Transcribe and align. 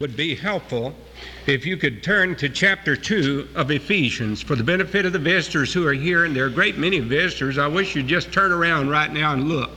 would 0.00 0.16
be 0.16 0.36
helpful 0.36 0.94
if 1.48 1.66
you 1.66 1.76
could 1.76 2.04
turn 2.04 2.36
to 2.36 2.48
chapter 2.48 2.94
2 2.94 3.48
of 3.56 3.72
Ephesians 3.72 4.40
for 4.40 4.54
the 4.54 4.62
benefit 4.62 5.04
of 5.04 5.12
the 5.12 5.18
visitors 5.18 5.72
who 5.72 5.84
are 5.88 5.92
here, 5.92 6.24
and 6.24 6.36
there 6.36 6.44
are 6.44 6.46
a 6.46 6.52
great 6.52 6.78
many 6.78 7.00
visitors. 7.00 7.58
I 7.58 7.66
wish 7.66 7.96
you'd 7.96 8.06
just 8.06 8.32
turn 8.32 8.52
around 8.52 8.90
right 8.90 9.12
now 9.12 9.32
and 9.32 9.48
look. 9.48 9.72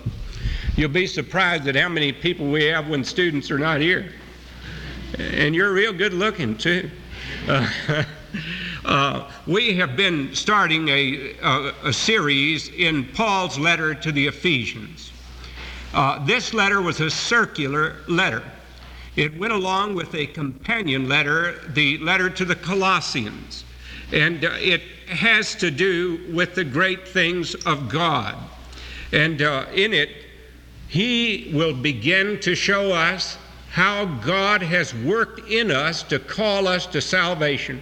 You'll 0.76 0.90
be 0.90 1.08
surprised 1.08 1.68
at 1.68 1.76
how 1.76 1.90
many 1.90 2.12
people 2.12 2.52
we 2.52 2.66
have 2.66 2.88
when 2.88 3.04
students 3.04 3.50
are 3.50 3.58
not 3.58 3.82
here. 3.82 4.14
And 5.18 5.56
you're 5.56 5.74
real 5.74 5.92
good 5.92 6.14
looking, 6.14 6.56
too. 6.56 6.92
Uh, 7.48 7.68
uh, 8.86 9.32
we 9.48 9.76
have 9.78 9.98
been 9.98 10.36
starting 10.36 10.88
a, 10.90 11.34
a, 11.42 11.74
a, 11.86 11.94
series 11.94 12.70
in 12.70 13.06
Paul's 13.06 13.58
letter 13.58 13.96
to 13.96 14.12
the 14.12 14.28
Ephesians. 14.28 15.12
Uh, 15.96 16.24
this 16.24 16.54
letter 16.54 16.80
was 16.80 17.02
a 17.02 17.10
circular 17.10 17.96
letter. 18.08 18.44
It 19.16 19.38
went 19.38 19.52
along 19.52 19.96
with 19.96 20.16
a 20.16 20.28
companion 20.28 21.10
letter, 21.10 21.60
the 21.68 21.98
letter 21.98 22.30
to 22.30 22.46
the 22.46 22.56
Colossians, 22.56 23.66
and 24.14 24.46
uh, 24.46 24.52
it 24.54 24.82
has 25.08 25.56
to 25.56 25.70
do 25.70 26.32
with 26.34 26.56
the 26.56 26.64
great 26.64 27.08
things 27.08 27.56
of 27.66 27.90
God. 27.90 28.38
And 29.12 29.42
uh, 29.42 29.66
in 29.74 29.94
it, 29.94 30.10
he 30.88 31.52
will 31.54 31.74
begin 31.74 32.40
to 32.42 32.56
show 32.56 32.94
us 32.94 33.38
how 33.72 34.06
God 34.06 34.62
has 34.62 34.94
worked 34.94 35.50
in 35.50 35.72
us 35.72 36.04
to 36.04 36.20
call 36.20 36.68
us 36.68 36.86
to 36.88 37.02
salvation 37.02 37.82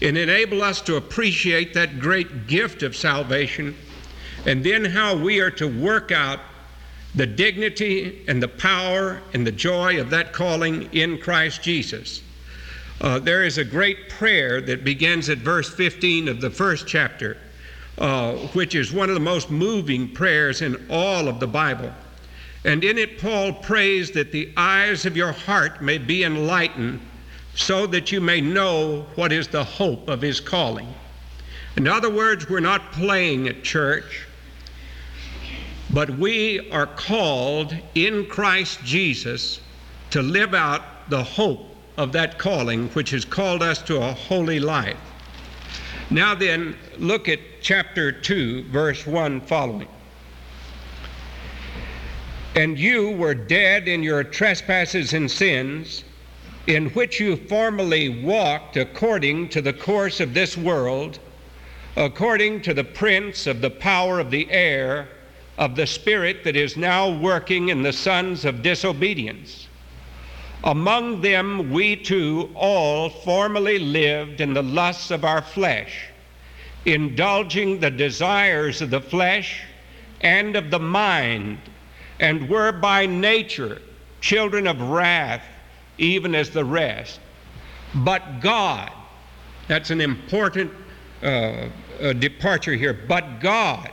and 0.00 0.18
enable 0.18 0.62
us 0.62 0.80
to 0.82 0.96
appreciate 0.96 1.74
that 1.74 2.00
great 2.00 2.46
gift 2.48 2.82
of 2.82 2.96
salvation, 2.96 3.76
and 4.46 4.64
then 4.64 4.84
how 4.84 5.16
we 5.16 5.40
are 5.40 5.50
to 5.52 5.66
work 5.66 6.10
out 6.10 6.40
the 7.14 7.26
dignity 7.26 8.24
and 8.28 8.42
the 8.42 8.48
power 8.48 9.20
and 9.34 9.46
the 9.46 9.52
joy 9.52 10.00
of 10.00 10.10
that 10.10 10.32
calling 10.32 10.88
in 10.92 11.18
Christ 11.18 11.62
Jesus. 11.62 12.22
Uh, 13.00 13.18
there 13.18 13.44
is 13.44 13.58
a 13.58 13.64
great 13.64 14.08
prayer 14.08 14.60
that 14.60 14.84
begins 14.84 15.28
at 15.28 15.38
verse 15.38 15.68
15 15.74 16.28
of 16.28 16.40
the 16.40 16.50
first 16.50 16.86
chapter, 16.86 17.36
uh, 17.98 18.34
which 18.54 18.74
is 18.74 18.92
one 18.92 19.08
of 19.08 19.14
the 19.14 19.20
most 19.20 19.50
moving 19.50 20.08
prayers 20.08 20.62
in 20.62 20.86
all 20.88 21.28
of 21.28 21.40
the 21.40 21.46
Bible. 21.46 21.92
And 22.64 22.84
in 22.84 22.96
it, 22.96 23.18
Paul 23.20 23.52
prays 23.52 24.12
that 24.12 24.30
the 24.30 24.52
eyes 24.56 25.04
of 25.04 25.16
your 25.16 25.32
heart 25.32 25.82
may 25.82 25.98
be 25.98 26.22
enlightened 26.22 27.00
so 27.54 27.86
that 27.88 28.12
you 28.12 28.20
may 28.20 28.40
know 28.40 29.06
what 29.16 29.32
is 29.32 29.48
the 29.48 29.64
hope 29.64 30.08
of 30.08 30.22
his 30.22 30.40
calling. 30.40 30.88
In 31.76 31.88
other 31.88 32.10
words, 32.10 32.48
we're 32.48 32.60
not 32.60 32.92
playing 32.92 33.48
at 33.48 33.64
church. 33.64 34.26
But 35.92 36.10
we 36.18 36.70
are 36.70 36.86
called 36.86 37.76
in 37.94 38.24
Christ 38.26 38.80
Jesus 38.82 39.60
to 40.10 40.22
live 40.22 40.54
out 40.54 41.10
the 41.10 41.22
hope 41.22 41.76
of 41.98 42.12
that 42.12 42.38
calling, 42.38 42.88
which 42.90 43.10
has 43.10 43.26
called 43.26 43.62
us 43.62 43.82
to 43.82 43.98
a 43.98 44.12
holy 44.12 44.58
life. 44.58 44.96
Now, 46.08 46.34
then, 46.34 46.76
look 46.98 47.28
at 47.28 47.40
chapter 47.60 48.10
2, 48.10 48.64
verse 48.70 49.06
1 49.06 49.42
following. 49.42 49.88
And 52.54 52.78
you 52.78 53.10
were 53.10 53.34
dead 53.34 53.86
in 53.86 54.02
your 54.02 54.24
trespasses 54.24 55.12
and 55.12 55.30
sins, 55.30 56.04
in 56.66 56.88
which 56.90 57.20
you 57.20 57.36
formerly 57.36 58.22
walked 58.22 58.76
according 58.76 59.50
to 59.50 59.60
the 59.60 59.72
course 59.72 60.20
of 60.20 60.32
this 60.32 60.56
world, 60.56 61.18
according 61.96 62.62
to 62.62 62.72
the 62.72 62.84
prince 62.84 63.46
of 63.46 63.60
the 63.60 63.70
power 63.70 64.20
of 64.20 64.30
the 64.30 64.50
air 64.50 65.08
of 65.58 65.76
the 65.76 65.86
Spirit 65.86 66.44
that 66.44 66.56
is 66.56 66.76
now 66.76 67.10
working 67.10 67.68
in 67.68 67.82
the 67.82 67.92
sons 67.92 68.44
of 68.44 68.62
disobedience. 68.62 69.68
Among 70.64 71.20
them, 71.20 71.72
we 71.72 71.96
too 71.96 72.50
all 72.54 73.10
formerly 73.10 73.78
lived 73.78 74.40
in 74.40 74.54
the 74.54 74.62
lusts 74.62 75.10
of 75.10 75.24
our 75.24 75.42
flesh, 75.42 76.08
indulging 76.84 77.80
the 77.80 77.90
desires 77.90 78.80
of 78.80 78.90
the 78.90 79.00
flesh 79.00 79.62
and 80.20 80.54
of 80.54 80.70
the 80.70 80.78
mind, 80.78 81.58
and 82.20 82.48
were 82.48 82.72
by 82.72 83.06
nature 83.06 83.82
children 84.20 84.68
of 84.68 84.80
wrath, 84.80 85.42
even 85.98 86.34
as 86.34 86.50
the 86.50 86.64
rest. 86.64 87.18
But 87.96 88.40
God, 88.40 88.92
that's 89.68 89.90
an 89.90 90.00
important 90.00 90.72
uh, 91.22 91.68
uh, 92.00 92.12
departure 92.14 92.74
here, 92.74 92.94
but 92.94 93.40
God, 93.40 93.90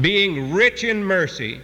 being 0.00 0.52
rich 0.52 0.84
in 0.84 1.04
mercy, 1.04 1.60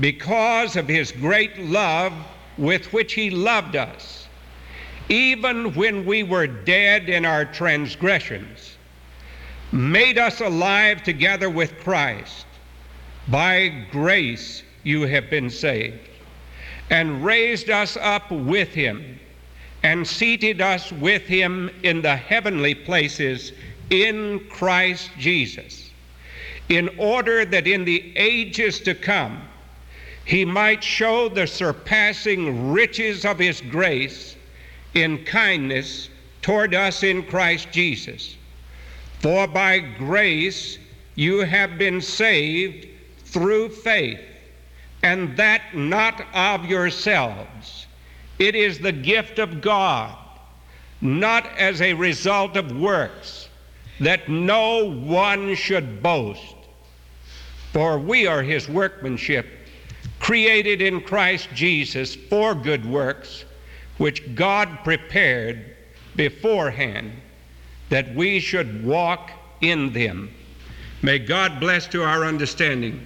because 0.00 0.76
of 0.76 0.88
his 0.88 1.12
great 1.12 1.58
love 1.58 2.12
with 2.58 2.92
which 2.92 3.12
he 3.12 3.30
loved 3.30 3.76
us, 3.76 4.28
even 5.08 5.74
when 5.74 6.04
we 6.04 6.22
were 6.22 6.46
dead 6.46 7.08
in 7.08 7.24
our 7.24 7.44
transgressions, 7.44 8.76
made 9.72 10.18
us 10.18 10.40
alive 10.40 11.02
together 11.02 11.50
with 11.50 11.78
Christ. 11.80 12.46
By 13.28 13.86
grace 13.90 14.62
you 14.84 15.02
have 15.02 15.28
been 15.28 15.50
saved, 15.50 16.08
and 16.90 17.24
raised 17.24 17.70
us 17.70 17.96
up 17.96 18.30
with 18.30 18.68
him, 18.68 19.18
and 19.82 20.06
seated 20.06 20.60
us 20.60 20.90
with 20.92 21.22
him 21.22 21.70
in 21.82 22.02
the 22.02 22.16
heavenly 22.16 22.74
places 22.74 23.52
in 23.90 24.40
Christ 24.50 25.10
Jesus 25.18 25.85
in 26.68 26.88
order 26.98 27.44
that 27.44 27.66
in 27.66 27.84
the 27.84 28.12
ages 28.16 28.80
to 28.80 28.94
come 28.94 29.42
he 30.26 30.44
might 30.44 30.82
show 30.82 31.28
the 31.28 31.46
surpassing 31.46 32.72
riches 32.72 33.24
of 33.24 33.38
his 33.38 33.60
grace 33.60 34.34
in 34.94 35.24
kindness 35.24 36.10
toward 36.42 36.74
us 36.74 37.04
in 37.04 37.22
Christ 37.22 37.68
Jesus. 37.70 38.36
For 39.20 39.46
by 39.46 39.78
grace 39.78 40.78
you 41.14 41.38
have 41.40 41.78
been 41.78 42.00
saved 42.00 42.88
through 43.24 43.68
faith, 43.68 44.20
and 45.04 45.36
that 45.36 45.76
not 45.76 46.26
of 46.34 46.64
yourselves. 46.64 47.86
It 48.40 48.56
is 48.56 48.80
the 48.80 48.92
gift 48.92 49.38
of 49.38 49.60
God, 49.60 50.16
not 51.00 51.46
as 51.56 51.80
a 51.80 51.94
result 51.94 52.56
of 52.56 52.76
works, 52.76 53.48
that 54.00 54.28
no 54.28 54.90
one 54.90 55.54
should 55.54 56.02
boast. 56.02 56.55
For 57.76 57.98
we 57.98 58.26
are 58.26 58.42
his 58.42 58.70
workmanship, 58.70 59.46
created 60.18 60.80
in 60.80 61.02
Christ 61.02 61.50
Jesus 61.52 62.14
for 62.14 62.54
good 62.54 62.86
works, 62.86 63.44
which 63.98 64.34
God 64.34 64.78
prepared 64.82 65.76
beforehand 66.14 67.12
that 67.90 68.14
we 68.14 68.40
should 68.40 68.82
walk 68.82 69.30
in 69.60 69.92
them. 69.92 70.32
May 71.02 71.18
God 71.18 71.60
bless 71.60 71.86
to 71.88 72.02
our 72.02 72.24
understanding 72.24 73.04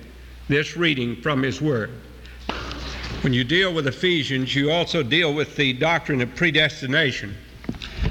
this 0.48 0.76
reading 0.76 1.20
from 1.20 1.42
his 1.42 1.60
word. 1.60 1.91
When 3.22 3.32
you 3.32 3.42
deal 3.42 3.75
with 3.75 3.88
Ephesians, 3.88 4.54
you 4.54 4.70
also 4.70 5.02
deal 5.02 5.34
with 5.34 5.56
the 5.56 5.72
doctrine 5.72 6.20
of 6.20 6.37
predestination. 6.37 7.37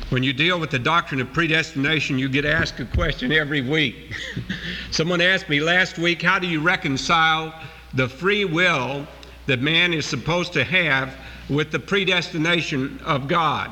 When 0.10 0.24
you 0.24 0.34
deal 0.34 0.60
with 0.60 0.72
the 0.72 0.80
doctrine 0.80 1.22
of 1.22 1.32
predestination, 1.34 2.18
you 2.18 2.30
get 2.30 2.44
asked 2.44 2.80
a 2.80 2.86
question 2.86 3.32
every 3.32 3.62
week. 3.62 4.16
Someone 4.92 5.22
asked 5.22 5.48
me 5.50 5.60
last 5.60 6.00
week, 6.00 6.24
How 6.24 6.40
do 6.40 6.48
you 6.48 6.62
reconcile 6.62 7.54
the 7.94 8.10
free 8.10 8.44
will 8.44 9.06
that 9.46 9.62
man 9.62 9.94
is 9.94 10.08
supposed 10.08 10.52
to 10.54 10.64
have 10.64 11.16
with 11.48 11.72
the 11.72 11.78
predestination 11.78 13.00
of 13.06 13.28
God? 13.28 13.70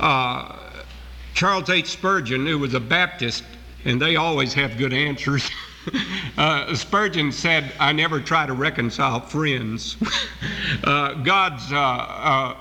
Uh, 0.00 0.56
Charles 1.34 1.68
H. 1.68 1.88
Spurgeon, 1.88 2.46
who 2.46 2.58
was 2.58 2.72
a 2.72 2.80
Baptist, 2.80 3.44
and 3.84 4.00
they 4.00 4.16
always 4.16 4.54
have 4.54 4.78
good 4.78 4.92
answers. 4.92 5.48
Uh, 6.38 6.74
Spurgeon 6.74 7.30
said, 7.30 7.70
I 7.78 7.92
never 7.92 8.18
try 8.18 8.46
to 8.46 8.54
reconcile 8.54 9.20
friends. 9.20 9.98
uh, 10.84 11.12
God's, 11.22 11.70
uh, 11.70 11.76
uh, 11.76 12.56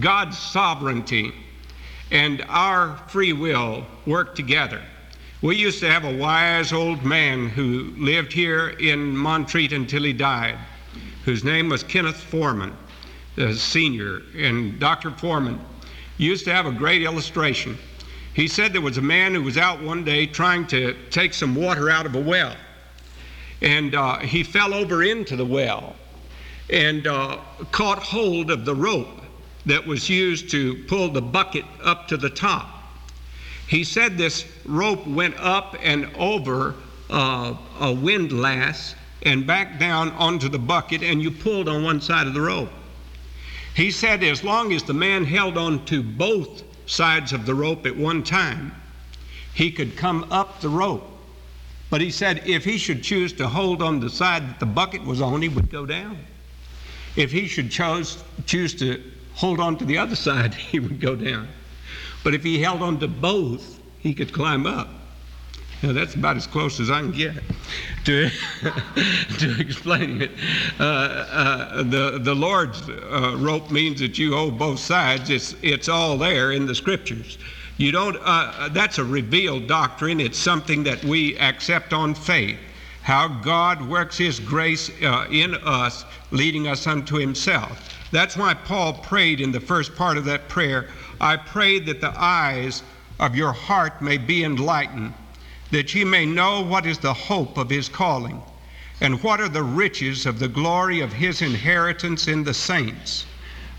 God's 0.00 0.38
sovereignty 0.38 1.34
and 2.10 2.44
our 2.48 2.96
free 3.08 3.32
will 3.32 3.84
work 4.06 4.34
together. 4.34 4.82
We 5.42 5.56
used 5.56 5.80
to 5.80 5.90
have 5.90 6.04
a 6.04 6.16
wise 6.16 6.72
old 6.72 7.04
man 7.04 7.48
who 7.48 7.92
lived 7.96 8.32
here 8.32 8.70
in 8.70 9.16
Montreat 9.16 9.72
until 9.72 10.02
he 10.02 10.12
died, 10.12 10.58
whose 11.24 11.44
name 11.44 11.68
was 11.68 11.82
Kenneth 11.82 12.16
Foreman, 12.16 12.74
the 13.34 13.54
senior. 13.54 14.22
And 14.36 14.80
Dr. 14.80 15.10
Foreman 15.10 15.60
used 16.16 16.44
to 16.46 16.54
have 16.54 16.66
a 16.66 16.72
great 16.72 17.02
illustration. 17.02 17.76
He 18.34 18.48
said 18.48 18.72
there 18.72 18.80
was 18.80 18.98
a 18.98 19.02
man 19.02 19.34
who 19.34 19.42
was 19.42 19.58
out 19.58 19.82
one 19.82 20.04
day 20.04 20.26
trying 20.26 20.66
to 20.68 20.96
take 21.10 21.34
some 21.34 21.54
water 21.54 21.90
out 21.90 22.06
of 22.06 22.14
a 22.14 22.20
well. 22.20 22.54
And 23.62 23.94
uh, 23.94 24.18
he 24.18 24.42
fell 24.42 24.74
over 24.74 25.02
into 25.02 25.36
the 25.36 25.46
well 25.46 25.96
and 26.70 27.06
uh, 27.06 27.38
caught 27.72 27.98
hold 27.98 28.50
of 28.50 28.64
the 28.64 28.74
rope 28.74 29.22
that 29.66 29.86
was 29.86 30.08
used 30.08 30.50
to 30.52 30.76
pull 30.84 31.08
the 31.08 31.20
bucket 31.20 31.64
up 31.82 32.08
to 32.08 32.16
the 32.16 32.30
top. 32.30 32.68
He 33.68 33.82
said 33.82 34.16
this 34.16 34.44
rope 34.64 35.06
went 35.06 35.34
up 35.38 35.76
and 35.82 36.08
over 36.16 36.74
uh, 37.10 37.54
a 37.80 37.92
windlass 37.92 38.94
and 39.22 39.46
back 39.46 39.80
down 39.80 40.12
onto 40.12 40.48
the 40.48 40.58
bucket, 40.58 41.02
and 41.02 41.20
you 41.20 41.32
pulled 41.32 41.68
on 41.68 41.82
one 41.82 42.00
side 42.00 42.28
of 42.28 42.34
the 42.34 42.40
rope. 42.40 42.70
He 43.74 43.90
said 43.90 44.22
as 44.22 44.44
long 44.44 44.72
as 44.72 44.84
the 44.84 44.94
man 44.94 45.24
held 45.24 45.58
on 45.58 45.84
to 45.86 46.02
both 46.02 46.62
sides 46.86 47.32
of 47.32 47.44
the 47.44 47.54
rope 47.54 47.86
at 47.86 47.96
one 47.96 48.22
time, 48.22 48.72
he 49.52 49.72
could 49.72 49.96
come 49.96 50.26
up 50.30 50.60
the 50.60 50.68
rope. 50.68 51.04
But 51.90 52.00
he 52.00 52.10
said 52.10 52.42
if 52.46 52.64
he 52.64 52.78
should 52.78 53.02
choose 53.02 53.32
to 53.34 53.48
hold 53.48 53.82
on 53.82 54.00
the 54.00 54.10
side 54.10 54.48
that 54.48 54.60
the 54.60 54.66
bucket 54.66 55.04
was 55.04 55.20
on, 55.20 55.42
he 55.42 55.48
would 55.48 55.70
go 55.70 55.86
down. 55.86 56.18
If 57.16 57.32
he 57.32 57.48
should 57.48 57.70
chose, 57.70 58.22
choose 58.46 58.74
to 58.76 59.02
hold 59.36 59.60
on 59.60 59.76
to 59.78 59.84
the 59.84 59.98
other 59.98 60.16
side, 60.16 60.54
he 60.72 60.80
would 60.80 61.00
go 61.00 61.14
down. 61.14 61.48
But 62.24 62.34
if 62.34 62.42
he 62.42 62.60
held 62.60 62.82
on 62.82 62.98
to 63.00 63.08
both, 63.08 63.80
he 64.00 64.12
could 64.12 64.32
climb 64.32 64.66
up. 64.66 64.88
Now, 65.82 65.92
that's 65.92 66.14
about 66.14 66.36
as 66.36 66.46
close 66.46 66.80
as 66.80 66.90
I 66.90 67.00
can 67.00 67.12
get 67.12 67.34
to, 68.04 68.30
to 69.38 69.60
explaining 69.60 70.22
it. 70.22 70.30
Uh, 70.80 70.82
uh, 70.82 71.82
the, 71.82 72.18
the 72.22 72.34
Lord's 72.34 72.88
uh, 72.88 73.36
rope 73.38 73.70
means 73.70 74.00
that 74.00 74.16
you 74.18 74.34
hold 74.34 74.58
both 74.58 74.78
sides. 74.78 75.28
It's, 75.28 75.54
it's 75.62 75.88
all 75.88 76.16
there 76.16 76.52
in 76.52 76.64
the 76.64 76.74
scriptures. 76.74 77.36
You 77.76 77.92
don't, 77.92 78.16
uh, 78.22 78.70
that's 78.72 78.98
a 78.98 79.04
revealed 79.04 79.66
doctrine. 79.66 80.18
It's 80.18 80.38
something 80.38 80.82
that 80.84 81.04
we 81.04 81.38
accept 81.38 81.92
on 81.92 82.14
faith. 82.14 82.58
How 83.02 83.28
God 83.28 83.86
works 83.86 84.16
His 84.16 84.40
grace 84.40 84.90
uh, 85.02 85.26
in 85.30 85.54
us, 85.56 86.06
leading 86.30 86.68
us 86.68 86.86
unto 86.86 87.16
Himself. 87.16 87.92
That's 88.12 88.36
why 88.36 88.54
Paul 88.54 88.94
prayed 88.94 89.40
in 89.40 89.52
the 89.52 89.60
first 89.60 89.94
part 89.96 90.16
of 90.16 90.24
that 90.26 90.48
prayer 90.48 90.88
I 91.20 91.36
pray 91.36 91.78
that 91.78 92.00
the 92.00 92.12
eyes 92.14 92.82
of 93.18 93.34
your 93.34 93.52
heart 93.52 94.02
may 94.02 94.18
be 94.18 94.44
enlightened 94.44 95.14
that 95.70 95.94
ye 95.94 96.04
may 96.04 96.26
know 96.26 96.62
what 96.62 96.86
is 96.86 96.98
the 96.98 97.12
hope 97.12 97.58
of 97.58 97.70
his 97.70 97.88
calling, 97.88 98.40
and 99.00 99.22
what 99.22 99.40
are 99.40 99.48
the 99.48 99.62
riches 99.62 100.26
of 100.26 100.38
the 100.38 100.48
glory 100.48 101.00
of 101.00 101.12
his 101.12 101.42
inheritance 101.42 102.28
in 102.28 102.44
the 102.44 102.54
saints. 102.54 103.26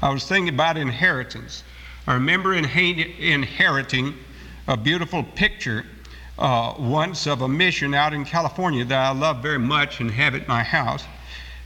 I 0.02 0.10
was 0.10 0.26
thinking 0.26 0.54
about 0.54 0.78
inheritance. 0.78 1.64
I 2.06 2.14
remember 2.14 2.54
inheriting 2.54 4.14
a 4.68 4.78
beautiful 4.78 5.24
picture 5.24 5.86
uh, 6.38 6.76
once 6.78 7.26
of 7.26 7.42
a 7.42 7.48
mission 7.48 7.94
out 7.94 8.14
in 8.14 8.26
California 8.26 8.86
that 8.86 9.00
I 9.00 9.12
love 9.12 9.42
very 9.42 9.58
much 9.58 10.00
and 10.00 10.12
have 10.12 10.36
at 10.36 10.48
my 10.48 10.62
house. 10.62 11.04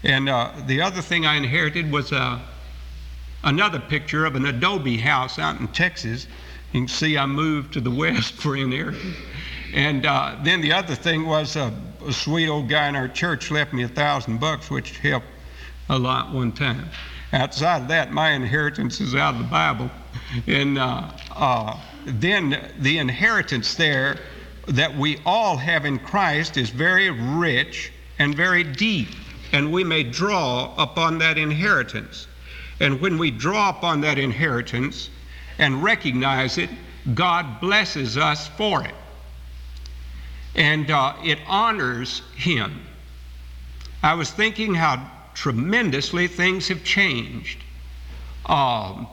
And 0.04 0.30
uh, 0.30 0.54
the 0.66 0.81
other 0.81 1.02
thing 1.02 1.25
I 1.25 1.36
inherited 1.36 1.92
was 1.92 2.13
uh, 2.13 2.40
another 3.43 3.79
picture 3.79 4.25
of 4.25 4.35
an 4.35 4.45
adobe 4.45 4.97
house 4.97 5.39
out 5.39 5.59
in 5.59 5.67
Texas. 5.69 6.27
You 6.71 6.81
can 6.81 6.88
see 6.88 7.17
I 7.17 7.25
moved 7.25 7.73
to 7.73 7.81
the 7.81 7.91
west 8.03 8.33
for 8.33 8.55
inheritance. 8.55 9.17
And 9.73 10.05
uh, 10.05 10.38
then 10.43 10.61
the 10.61 10.73
other 10.73 10.95
thing 10.95 11.25
was 11.25 11.55
uh, 11.55 11.71
a 12.05 12.11
sweet 12.11 12.49
old 12.49 12.69
guy 12.69 12.88
in 12.88 12.95
our 12.95 13.07
church 13.07 13.51
left 13.51 13.73
me 13.73 13.83
a 13.83 13.88
thousand 13.88 14.39
bucks, 14.39 14.69
which 14.69 14.97
helped 14.99 15.27
a 15.89 15.97
lot 15.97 16.33
one 16.33 16.51
time. 16.51 16.89
Outside 17.33 17.83
of 17.83 17.88
that, 17.88 18.11
my 18.11 18.31
inheritance 18.31 18.99
is 18.99 19.15
out 19.15 19.35
of 19.35 19.39
the 19.39 19.47
Bible. 19.47 19.89
And 20.47 20.77
uh, 20.77 21.09
uh, 21.33 21.79
then 22.05 22.71
the 22.79 22.97
inheritance 22.97 23.75
there 23.75 24.17
that 24.67 24.95
we 24.95 25.19
all 25.25 25.57
have 25.57 25.85
in 25.85 25.99
Christ 25.99 26.57
is 26.57 26.69
very 26.69 27.09
rich 27.09 27.91
and 28.19 28.35
very 28.35 28.63
deep, 28.63 29.09
and 29.51 29.71
we 29.71 29.83
may 29.83 30.03
draw 30.03 30.73
upon 30.77 31.17
that 31.19 31.38
inheritance. 31.38 32.27
And 32.81 33.00
when 33.00 33.18
we 33.18 33.31
draw 33.31 33.69
upon 33.69 34.01
that 34.01 34.18
inheritance 34.18 35.10
and 35.60 35.83
recognize 35.83 36.57
it, 36.57 36.69
God 37.13 37.62
blesses 37.62 38.18
us 38.18 38.48
for 38.50 38.83
it 38.83 38.95
and 40.56 40.89
uh, 40.92 41.13
it 41.24 41.39
honors 41.48 42.22
him. 42.36 42.81
I 44.04 44.16
was 44.16 44.31
thinking 44.31 44.74
how 44.74 45.10
tremendously 45.33 46.28
things 46.28 46.68
have 46.68 46.83
changed. 46.83 47.60
Um, 48.48 49.07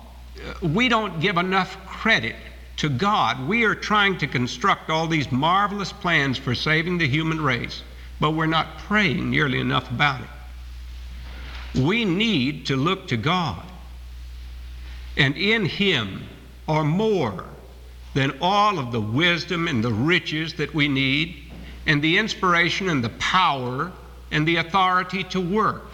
we 0.63 0.89
don't 0.89 1.21
give 1.21 1.37
enough 1.37 1.77
credit 1.87 2.37
to 2.79 2.89
God. 2.89 3.47
We 3.47 3.65
are 3.65 3.75
trying 3.75 4.19
to 4.19 4.27
construct 4.27 4.89
all 4.91 5.07
these 5.07 5.31
marvelous 5.31 5.93
plans 5.93 6.39
for 6.39 6.55
saving 6.55 6.99
the 6.99 7.07
human 7.07 7.41
race, 7.41 7.83
but 8.19 8.31
we're 8.31 8.47
not 8.47 8.79
praying 8.79 9.31
nearly 9.31 9.61
enough 9.61 9.91
about 9.91 10.23
it. 10.23 10.29
We 11.75 12.05
need 12.05 12.67
to 12.67 12.77
look 12.77 13.09
to 13.09 13.17
God, 13.17 13.63
and 15.17 15.37
in 15.37 15.67
Him 15.67 16.29
are 16.67 16.85
more 16.85 17.45
than 18.15 18.37
all 18.41 18.79
of 18.79 18.93
the 18.93 19.01
wisdom 19.01 19.69
and 19.69 19.83
the 19.83 19.93
riches 19.93 20.55
that 20.55 20.75
we 20.75 20.89
need, 20.89 21.37
and 21.87 22.03
the 22.03 22.19
inspiration 22.19 22.89
and 22.89 23.03
the 23.03 23.11
power 23.11 23.93
and 24.31 24.47
the 24.47 24.57
authority 24.57 25.25
to 25.25 25.41
work. 25.41 25.85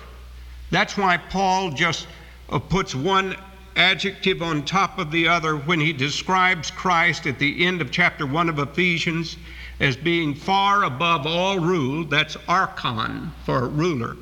That's 0.70 0.96
why 0.96 1.16
Paul 1.16 1.70
just 1.70 2.06
uh, 2.48 2.58
puts 2.58 2.94
one 2.94 3.36
adjective 3.76 4.42
on 4.42 4.64
top 4.64 4.98
of 4.98 5.10
the 5.10 5.28
other 5.28 5.56
when 5.56 5.80
he 5.80 5.92
describes 5.92 6.70
Christ 6.70 7.26
at 7.26 7.38
the 7.38 7.66
end 7.66 7.80
of 7.80 7.90
chapter 7.90 8.26
1 8.26 8.48
of 8.48 8.58
Ephesians 8.58 9.36
as 9.80 9.96
being 9.96 10.34
far 10.34 10.84
above 10.84 11.26
all 11.26 11.58
rule, 11.58 12.04
that's 12.04 12.36
archon 12.48 13.32
for 13.44 13.68
ruler, 13.68 14.16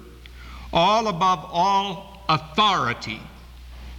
all 0.73 1.09
above 1.09 1.49
all 1.51 2.23
authority 2.29 3.21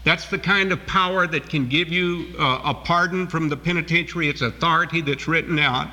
that's 0.03 0.29
the 0.29 0.39
kind 0.39 0.71
of 0.71 0.85
power 0.85 1.27
that 1.27 1.49
can 1.49 1.69
give 1.69 1.89
you 1.89 2.35
uh, 2.37 2.61
a 2.65 2.73
pardon 2.73 3.27
from 3.27 3.47
the 3.47 3.55
penitentiary. 3.55 4.27
It's 4.27 4.41
authority 4.41 5.01
that's 5.01 5.27
written 5.27 5.59
out. 5.59 5.87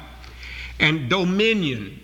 And 0.81 1.09
dominion. 1.09 2.01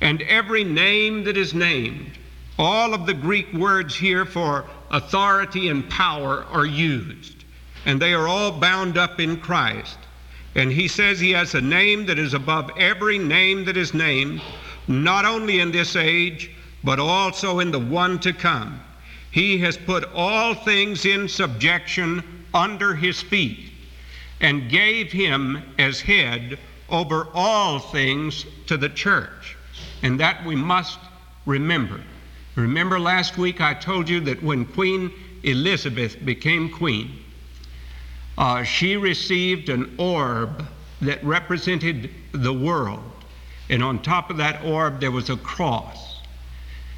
And 0.00 0.22
every 0.22 0.64
name 0.64 1.24
that 1.24 1.36
is 1.36 1.54
named. 1.54 2.18
All 2.58 2.92
of 2.92 3.06
the 3.06 3.14
Greek 3.14 3.52
words 3.52 3.94
here 3.94 4.24
for 4.24 4.64
authority 4.90 5.68
and 5.68 5.88
power 5.88 6.44
are 6.50 6.66
used. 6.66 7.44
And 7.86 8.00
they 8.00 8.12
are 8.12 8.26
all 8.26 8.50
bound 8.50 8.98
up 8.98 9.20
in 9.20 9.38
Christ. 9.38 9.98
And 10.56 10.72
he 10.72 10.88
says 10.88 11.20
he 11.20 11.32
has 11.32 11.54
a 11.54 11.60
name 11.60 12.06
that 12.06 12.18
is 12.18 12.34
above 12.34 12.70
every 12.78 13.18
name 13.18 13.64
that 13.64 13.76
is 13.76 13.92
named, 13.92 14.40
not 14.88 15.24
only 15.24 15.60
in 15.60 15.70
this 15.70 15.96
age, 15.96 16.50
but 16.84 17.00
also 17.00 17.60
in 17.60 17.70
the 17.70 17.78
one 17.78 18.18
to 18.20 18.32
come. 18.32 18.80
He 19.30 19.58
has 19.58 19.76
put 19.76 20.04
all 20.14 20.54
things 20.54 21.04
in 21.06 21.28
subjection 21.28 22.22
under 22.52 22.94
his 22.94 23.20
feet 23.20 23.72
and 24.40 24.70
gave 24.70 25.10
him 25.10 25.62
as 25.78 26.00
head 26.00 26.58
over 26.90 27.26
all 27.34 27.78
things 27.78 28.44
to 28.66 28.76
the 28.76 28.90
church. 28.90 29.56
And 30.02 30.20
that 30.20 30.44
we 30.44 30.54
must 30.54 30.98
remember. 31.46 32.00
Remember 32.54 33.00
last 33.00 33.38
week 33.38 33.60
I 33.60 33.74
told 33.74 34.08
you 34.08 34.20
that 34.20 34.42
when 34.42 34.64
Queen 34.64 35.10
Elizabeth 35.42 36.24
became 36.24 36.70
queen, 36.70 37.18
uh, 38.38 38.62
she 38.62 38.96
received 38.96 39.68
an 39.68 39.94
orb 39.98 40.66
that 41.00 41.24
represented 41.24 42.10
the 42.32 42.52
world. 42.52 43.02
And 43.70 43.82
on 43.82 44.02
top 44.02 44.30
of 44.30 44.36
that 44.36 44.64
orb, 44.64 45.00
there 45.00 45.10
was 45.10 45.30
a 45.30 45.36
cross. 45.36 46.03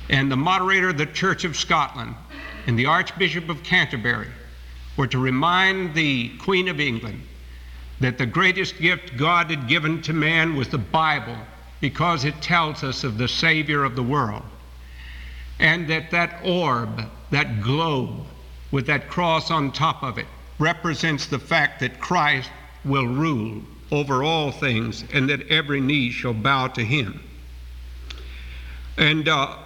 And 0.09 0.31
the 0.31 0.37
moderator 0.37 0.91
of 0.91 0.99
the 0.99 1.07
Church 1.07 1.45
of 1.45 1.57
Scotland 1.57 2.15
and 2.67 2.79
the 2.79 2.87
Archbishop 2.87 3.49
of 3.49 3.63
Canterbury 3.63 4.29
were 4.97 5.07
to 5.09 5.19
remind 5.19 5.95
the 5.95 6.31
Queen 6.39 6.69
of 6.69 6.81
England 6.81 7.23
that 8.01 8.19
the 8.19 8.27
greatest 8.27 8.79
gift 8.79 9.17
God 9.17 9.51
had 9.51 9.69
given 9.69 10.03
to 10.03 10.13
man 10.13 10.55
was 10.55 10.69
the 10.69 10.79
Bible 10.79 11.37
because 11.81 12.25
it 12.25 12.41
tells 12.41 12.83
us 12.83 13.05
of 13.05 13.19
the 13.19 13.29
Savior 13.29 13.85
of 13.85 13.97
the 13.97 14.03
world. 14.03 14.43
And 15.59 15.89
that 15.89 16.11
that 16.11 16.41
orb, 16.45 17.03
that 17.31 17.63
globe 17.63 18.27
with 18.71 18.87
that 18.87 19.09
cross 19.09 19.51
on 19.51 19.73
top 19.73 20.03
of 20.03 20.19
it, 20.19 20.27
represents 20.59 21.27
the 21.27 21.39
fact 21.39 21.81
that 21.81 22.01
Christ 22.01 22.51
will 22.85 23.07
rule 23.07 23.63
over 23.91 24.23
all 24.23 24.51
things 24.51 25.05
and 25.13 25.29
that 25.29 25.47
every 25.49 25.81
knee 25.81 26.11
shall 26.11 26.35
bow 26.35 26.69
to 26.69 26.85
him. 26.85 27.21
And 28.97 29.29
uh, 29.29 29.57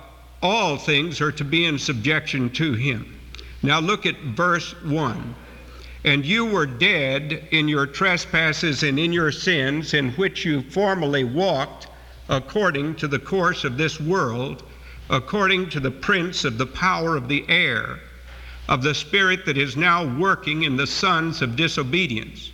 all 0.42 0.78
things 0.78 1.20
are 1.20 1.32
to 1.32 1.44
be 1.44 1.66
in 1.66 1.78
subjection 1.78 2.48
to 2.50 2.72
him. 2.72 3.18
Now 3.62 3.78
look 3.78 4.06
at 4.06 4.18
verse 4.20 4.72
1. 4.82 5.34
And 6.04 6.24
you 6.24 6.46
were 6.46 6.64
dead 6.64 7.48
in 7.50 7.68
your 7.68 7.86
trespasses 7.86 8.82
and 8.82 8.98
in 8.98 9.12
your 9.12 9.30
sins, 9.30 9.92
in 9.92 10.12
which 10.12 10.46
you 10.46 10.62
formerly 10.62 11.24
walked 11.24 11.88
according 12.30 12.94
to 12.94 13.08
the 13.08 13.18
course 13.18 13.64
of 13.64 13.76
this 13.76 14.00
world, 14.00 14.62
according 15.10 15.68
to 15.70 15.80
the 15.80 15.90
prince 15.90 16.44
of 16.44 16.56
the 16.56 16.66
power 16.66 17.16
of 17.16 17.28
the 17.28 17.44
air, 17.50 18.00
of 18.68 18.82
the 18.82 18.94
spirit 18.94 19.44
that 19.44 19.58
is 19.58 19.76
now 19.76 20.06
working 20.18 20.62
in 20.62 20.76
the 20.76 20.86
sons 20.86 21.42
of 21.42 21.56
disobedience. 21.56 22.50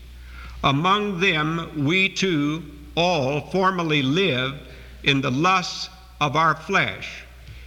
Among 0.64 1.20
them 1.20 1.84
we 1.84 2.08
too 2.08 2.64
all 2.96 3.42
formerly 3.52 4.02
lived 4.02 4.58
in 5.04 5.20
the 5.20 5.30
lusts 5.30 5.88
of 6.20 6.34
our 6.34 6.56
flesh 6.56 7.25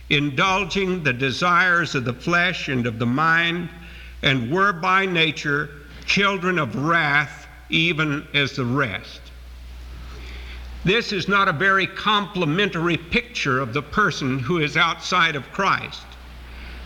indulging 0.09 1.03
the 1.03 1.13
desires 1.13 1.95
of 1.95 2.05
the 2.05 2.13
flesh 2.13 2.67
and 2.67 2.85
of 2.87 2.99
the 2.99 3.05
mind, 3.05 3.69
and 4.23 4.51
were 4.51 4.73
by 4.73 5.05
nature 5.05 5.69
children 6.05 6.57
of 6.59 6.75
wrath, 6.75 7.47
even 7.69 8.27
as 8.33 8.55
the 8.55 8.65
rest. 8.65 9.21
This 10.83 11.11
is 11.11 11.27
not 11.27 11.47
a 11.47 11.53
very 11.53 11.85
complimentary 11.85 12.97
picture 12.97 13.59
of 13.59 13.73
the 13.73 13.81
person 13.81 14.39
who 14.39 14.59
is 14.59 14.77
outside 14.77 15.35
of 15.35 15.51
Christ. 15.51 16.01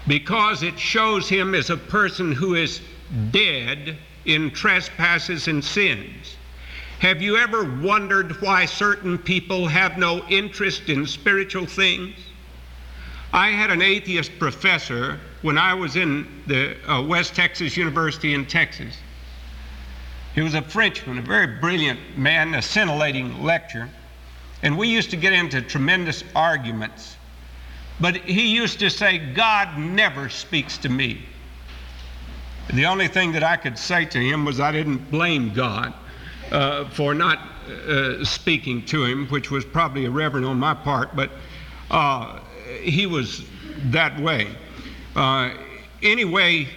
because 0.08 0.63
it 0.63 0.77
shows 0.77 1.30
him 1.30 1.56
as 1.56 1.70
a 1.70 1.77
person 1.77 2.32
who 2.32 2.56
is 2.56 2.82
dead 3.32 3.98
in 4.25 4.51
trespasses 4.51 5.48
and 5.48 5.63
sins. 5.63 6.36
Have 7.00 7.22
you 7.22 7.38
ever 7.38 7.63
wondered 7.82 8.42
why 8.42 8.65
certain 8.65 9.18
people 9.18 9.68
have 9.68 9.98
no 9.98 10.25
interest 10.30 10.89
in 10.89 11.06
spiritual 11.06 11.65
things? 11.65 12.15
I 13.34 13.50
had 13.50 13.72
an 13.72 13.82
atheist 13.82 14.38
professor 14.38 15.20
when 15.42 15.58
I 15.58 15.74
was 15.74 15.96
in 15.96 16.28
the 16.46 16.78
uh, 16.88 17.02
West 17.02 17.36
Texas 17.36 17.75
University 17.75 18.36
in 18.36 18.46
Texas. 18.46 18.96
He 20.36 20.42
was 20.42 20.54
a 20.54 20.62
Frenchman, 20.62 21.18
a 21.18 21.22
very 21.24 21.48
brilliant 21.48 22.00
man, 22.16 22.54
a 22.54 22.62
scintillating 22.62 23.44
lecturer. 23.44 23.90
And 24.62 24.78
we 24.78 24.88
used 24.88 25.10
to 25.10 25.18
get 25.18 25.34
into 25.34 25.63
tremendous 25.63 26.24
arguments. 26.36 27.18
But 28.00 28.18
he 28.18 28.54
used 28.54 28.78
to 28.80 28.90
say, 28.92 29.18
God 29.18 29.80
never 29.80 30.30
speaks 30.30 30.78
to 30.80 30.90
me. 30.90 31.24
The 32.72 32.86
only 32.86 33.08
thing 33.08 33.32
that 33.32 33.44
I 33.44 33.58
could 33.58 33.80
say 33.80 34.06
to 34.06 34.20
him 34.20 34.46
was 34.46 34.60
I 34.60 34.72
didn't 34.72 35.10
blame 35.10 35.54
God 35.54 35.94
uh, 36.52 36.88
for 36.90 37.16
not 37.16 37.40
uh, 37.68 38.24
speaking 38.24 38.86
to 38.86 39.04
him, 39.06 39.28
which 39.30 39.50
was 39.50 39.66
probably 39.66 40.06
irreverent 40.06 40.46
on 40.46 40.60
my 40.60 40.75
part, 40.75 41.16
but 41.16 41.32
uh, 41.90 42.40
he 42.84 43.06
was 43.06 43.46
that 43.86 44.20
way. 44.20 44.48
Uh, 45.16 45.52
anyway, 46.02 46.68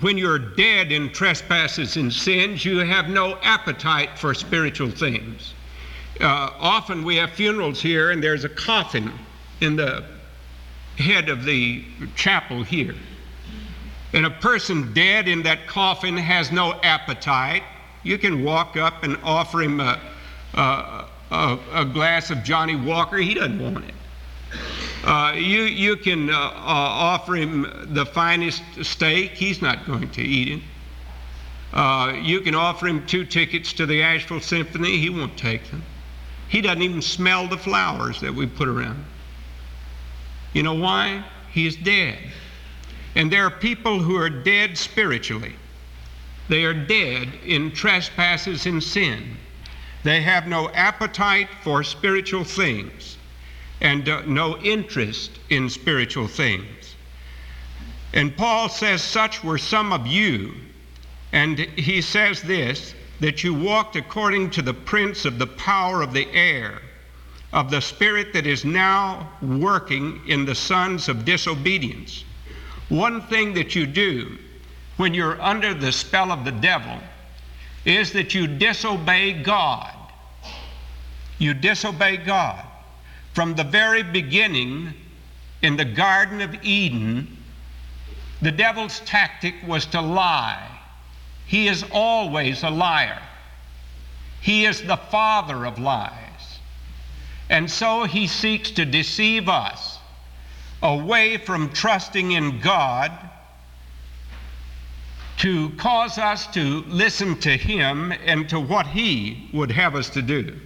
when 0.00 0.16
you're 0.16 0.38
dead 0.38 0.92
in 0.92 1.10
trespasses 1.10 1.96
and 1.96 2.12
sins, 2.12 2.64
you 2.64 2.78
have 2.78 3.08
no 3.08 3.36
appetite 3.42 4.18
for 4.18 4.34
spiritual 4.34 4.90
things. 4.90 5.54
Uh, 6.20 6.50
often 6.58 7.04
we 7.04 7.16
have 7.16 7.30
funerals 7.30 7.80
here, 7.80 8.10
and 8.10 8.22
there's 8.22 8.44
a 8.44 8.48
coffin 8.48 9.10
in 9.60 9.76
the 9.76 10.04
head 10.96 11.28
of 11.28 11.44
the 11.44 11.84
chapel 12.16 12.62
here. 12.62 12.94
And 14.12 14.26
a 14.26 14.30
person 14.30 14.92
dead 14.94 15.28
in 15.28 15.42
that 15.42 15.66
coffin 15.66 16.16
has 16.16 16.50
no 16.50 16.80
appetite. 16.82 17.62
You 18.02 18.18
can 18.18 18.42
walk 18.42 18.76
up 18.76 19.02
and 19.02 19.16
offer 19.22 19.62
him 19.62 19.80
a, 19.80 20.00
a, 20.54 21.04
a, 21.30 21.58
a 21.72 21.84
glass 21.84 22.30
of 22.30 22.42
Johnnie 22.42 22.76
Walker, 22.76 23.18
he 23.18 23.34
doesn't 23.34 23.60
want 23.60 23.84
it. 23.84 23.94
Uh, 25.04 25.32
you, 25.36 25.62
you 25.62 25.96
can 25.96 26.28
uh, 26.28 26.34
uh, 26.34 26.52
offer 26.56 27.36
him 27.36 27.88
the 27.92 28.04
finest 28.04 28.62
steak, 28.82 29.32
he's 29.32 29.62
not 29.62 29.86
going 29.86 30.10
to 30.10 30.22
eat 30.22 30.58
it. 30.58 30.62
Uh, 31.72 32.14
you 32.20 32.40
can 32.40 32.54
offer 32.54 32.88
him 32.88 33.06
two 33.06 33.24
tickets 33.24 33.72
to 33.74 33.86
the 33.86 34.02
Asheville 34.02 34.40
Symphony, 34.40 34.98
he 34.98 35.10
won't 35.10 35.36
take 35.36 35.70
them. 35.70 35.82
He 36.48 36.60
doesn't 36.60 36.82
even 36.82 37.02
smell 37.02 37.46
the 37.46 37.58
flowers 37.58 38.20
that 38.20 38.34
we 38.34 38.46
put 38.46 38.68
around. 38.68 39.04
You 40.52 40.62
know 40.62 40.74
why? 40.74 41.24
He 41.52 41.66
is 41.66 41.76
dead. 41.76 42.18
And 43.14 43.30
there 43.30 43.44
are 43.44 43.50
people 43.50 44.00
who 44.00 44.16
are 44.16 44.30
dead 44.30 44.76
spiritually. 44.76 45.54
They 46.48 46.64
are 46.64 46.74
dead 46.74 47.28
in 47.44 47.70
trespasses 47.70 48.66
and 48.66 48.82
sin. 48.82 49.36
They 50.04 50.22
have 50.22 50.46
no 50.46 50.70
appetite 50.70 51.48
for 51.62 51.84
spiritual 51.84 52.44
things 52.44 53.17
and 53.80 54.08
uh, 54.08 54.22
no 54.26 54.58
interest 54.58 55.38
in 55.50 55.68
spiritual 55.68 56.28
things. 56.28 56.96
And 58.12 58.36
Paul 58.36 58.68
says, 58.68 59.02
Such 59.02 59.44
were 59.44 59.58
some 59.58 59.92
of 59.92 60.06
you. 60.06 60.54
And 61.32 61.58
he 61.58 62.00
says 62.00 62.42
this 62.42 62.94
that 63.20 63.42
you 63.42 63.52
walked 63.52 63.96
according 63.96 64.48
to 64.48 64.62
the 64.62 64.74
prince 64.74 65.24
of 65.24 65.38
the 65.38 65.46
power 65.46 66.02
of 66.02 66.12
the 66.12 66.28
air, 66.32 66.80
of 67.52 67.68
the 67.68 67.80
spirit 67.80 68.32
that 68.32 68.46
is 68.46 68.64
now 68.64 69.28
working 69.42 70.20
in 70.28 70.44
the 70.44 70.54
sons 70.54 71.08
of 71.08 71.24
disobedience. 71.24 72.24
One 72.88 73.20
thing 73.22 73.54
that 73.54 73.74
you 73.74 73.86
do 73.86 74.38
when 74.98 75.14
you're 75.14 75.40
under 75.42 75.74
the 75.74 75.90
spell 75.90 76.30
of 76.30 76.44
the 76.44 76.52
devil 76.52 76.98
is 77.84 78.12
that 78.12 78.34
you 78.34 78.46
disobey 78.46 79.42
God. 79.42 79.94
You 81.38 81.54
disobey 81.54 82.18
God. 82.18 82.67
From 83.38 83.54
the 83.54 83.62
very 83.62 84.02
beginning 84.02 84.94
in 85.62 85.76
the 85.76 85.84
Garden 85.84 86.40
of 86.40 86.56
Eden, 86.64 87.36
the 88.42 88.50
devil's 88.50 88.98
tactic 88.98 89.54
was 89.64 89.86
to 89.86 90.00
lie. 90.00 90.66
He 91.46 91.68
is 91.68 91.84
always 91.92 92.64
a 92.64 92.70
liar. 92.70 93.22
He 94.40 94.64
is 94.64 94.82
the 94.82 94.96
father 94.96 95.66
of 95.66 95.78
lies. 95.78 96.58
And 97.48 97.70
so 97.70 98.02
he 98.02 98.26
seeks 98.26 98.72
to 98.72 98.84
deceive 98.84 99.48
us 99.48 100.00
away 100.82 101.36
from 101.36 101.70
trusting 101.70 102.32
in 102.32 102.58
God 102.58 103.12
to 105.36 105.70
cause 105.76 106.18
us 106.18 106.48
to 106.54 106.82
listen 106.88 107.38
to 107.38 107.56
him 107.56 108.10
and 108.10 108.48
to 108.48 108.58
what 108.58 108.88
he 108.88 109.48
would 109.52 109.70
have 109.70 109.94
us 109.94 110.10
to 110.10 110.22
do. 110.22 110.58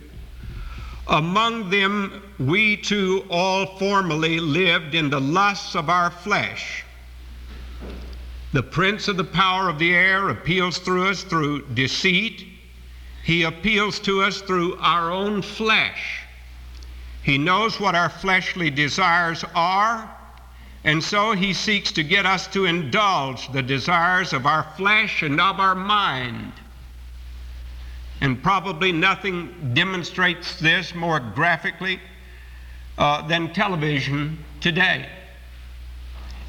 Among 1.09 1.71
them, 1.71 2.23
we 2.39 2.77
too 2.77 3.27
all 3.29 3.79
formerly 3.79 4.39
lived 4.41 4.95
in 4.95 5.11
the 5.11 5.21
lusts 5.21 5.75
of 5.75 5.89
our 5.89 6.11
flesh 6.11 6.85
the 8.53 8.63
prince 8.63 9.09
of 9.09 9.17
the 9.17 9.25
power 9.25 9.71
of 9.71 9.79
the 9.79 9.95
air 9.95 10.29
appeals 10.29 10.77
through 10.79 11.09
us 11.09 11.23
through 11.23 11.67
deceit. 11.69 12.47
He 13.25 13.45
appeals 13.45 13.99
to 14.01 14.23
us 14.23 14.43
through 14.43 14.77
our 14.79 15.11
own 15.11 15.41
flesh. 15.41 16.21
He 17.23 17.39
knows 17.39 17.81
what 17.81 17.95
our 17.95 18.11
fleshly 18.11 18.69
desires 18.69 19.45
are, 19.55 20.11
and 20.85 21.03
so 21.03 21.33
he 21.33 21.55
seeks 21.55 21.93
to 21.93 22.03
get 22.03 22.27
us 22.27 22.47
to 22.49 22.67
indulge 22.67 23.51
the 23.53 23.63
desires 23.63 24.33
of 24.33 24.45
our 24.45 24.65
flesh 24.77 25.23
and 25.23 25.41
of 25.41 25.59
our 25.61 25.77
mind. 25.77 26.53
And 28.23 28.41
probably 28.41 28.93
nothing 28.93 29.75
demonstrates 29.75 30.57
this 30.61 30.95
more 30.95 31.19
graphically 31.19 31.99
uh, 32.97 33.27
than 33.27 33.53
television 33.53 34.39
today. 34.61 35.09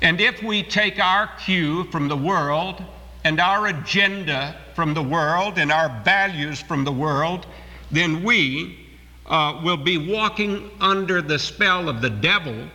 And 0.03 0.22
if 0.22 0.44
we 0.44 0.62
take 0.62 1.00
our 1.00 1.32
cue 1.44 1.86
from 1.86 2.08
the 2.08 2.15
world 2.15 2.84
and 3.24 3.39
our 3.39 3.65
agenda 3.65 4.56
from 4.75 4.94
the 4.94 5.01
world 5.01 5.58
and 5.58 5.72
our 5.72 5.89
values 6.03 6.62
from 6.62 6.84
the 6.84 6.92
world, 6.92 7.48
then 7.89 8.24
we 8.24 8.77
uh, 9.25 9.60
will 9.63 9.77
be 9.77 9.98
walking 9.98 10.70
under 10.80 11.24
the 11.24 11.39
spell 11.39 11.89
of 11.89 12.01
the 12.01 12.10
devil 12.12 12.68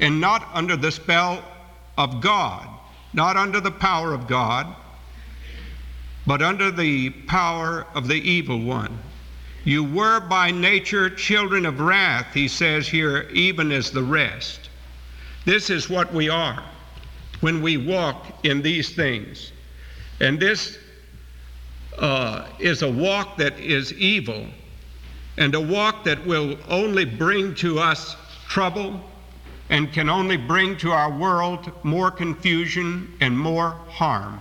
and 0.00 0.20
not 0.20 0.48
under 0.52 0.76
the 0.76 0.90
spell 0.90 1.40
of 1.96 2.20
God, 2.20 2.68
not 3.12 3.36
under 3.36 3.60
the 3.60 3.70
power 3.70 4.12
of 4.12 4.26
God, 4.26 4.74
but 6.26 6.42
under 6.42 6.70
the 6.70 7.10
power 7.10 7.86
of 7.94 8.08
the 8.08 8.14
evil 8.14 8.60
one. 8.60 8.98
You 9.64 9.82
were 9.82 10.20
by 10.20 10.50
nature 10.50 11.08
children 11.08 11.64
of 11.64 11.80
wrath, 11.80 12.34
he 12.34 12.48
says 12.48 12.86
here, 12.86 13.28
even 13.32 13.72
as 13.72 13.90
the 13.90 14.02
rest. 14.02 14.68
This 15.44 15.70
is 15.70 15.88
what 15.88 16.12
we 16.12 16.28
are 16.28 16.62
when 17.40 17.62
we 17.62 17.76
walk 17.76 18.44
in 18.44 18.62
these 18.62 18.94
things. 18.94 19.52
And 20.20 20.38
this 20.38 20.78
uh, 21.98 22.46
is 22.58 22.82
a 22.82 22.90
walk 22.90 23.36
that 23.38 23.58
is 23.58 23.92
evil 23.94 24.46
and 25.36 25.54
a 25.54 25.60
walk 25.60 26.04
that 26.04 26.24
will 26.26 26.56
only 26.68 27.04
bring 27.04 27.54
to 27.56 27.78
us 27.78 28.16
trouble 28.48 29.00
and 29.70 29.92
can 29.92 30.08
only 30.08 30.36
bring 30.36 30.76
to 30.76 30.92
our 30.92 31.10
world 31.10 31.70
more 31.82 32.10
confusion 32.10 33.12
and 33.20 33.38
more 33.38 33.70
harm. 33.88 34.40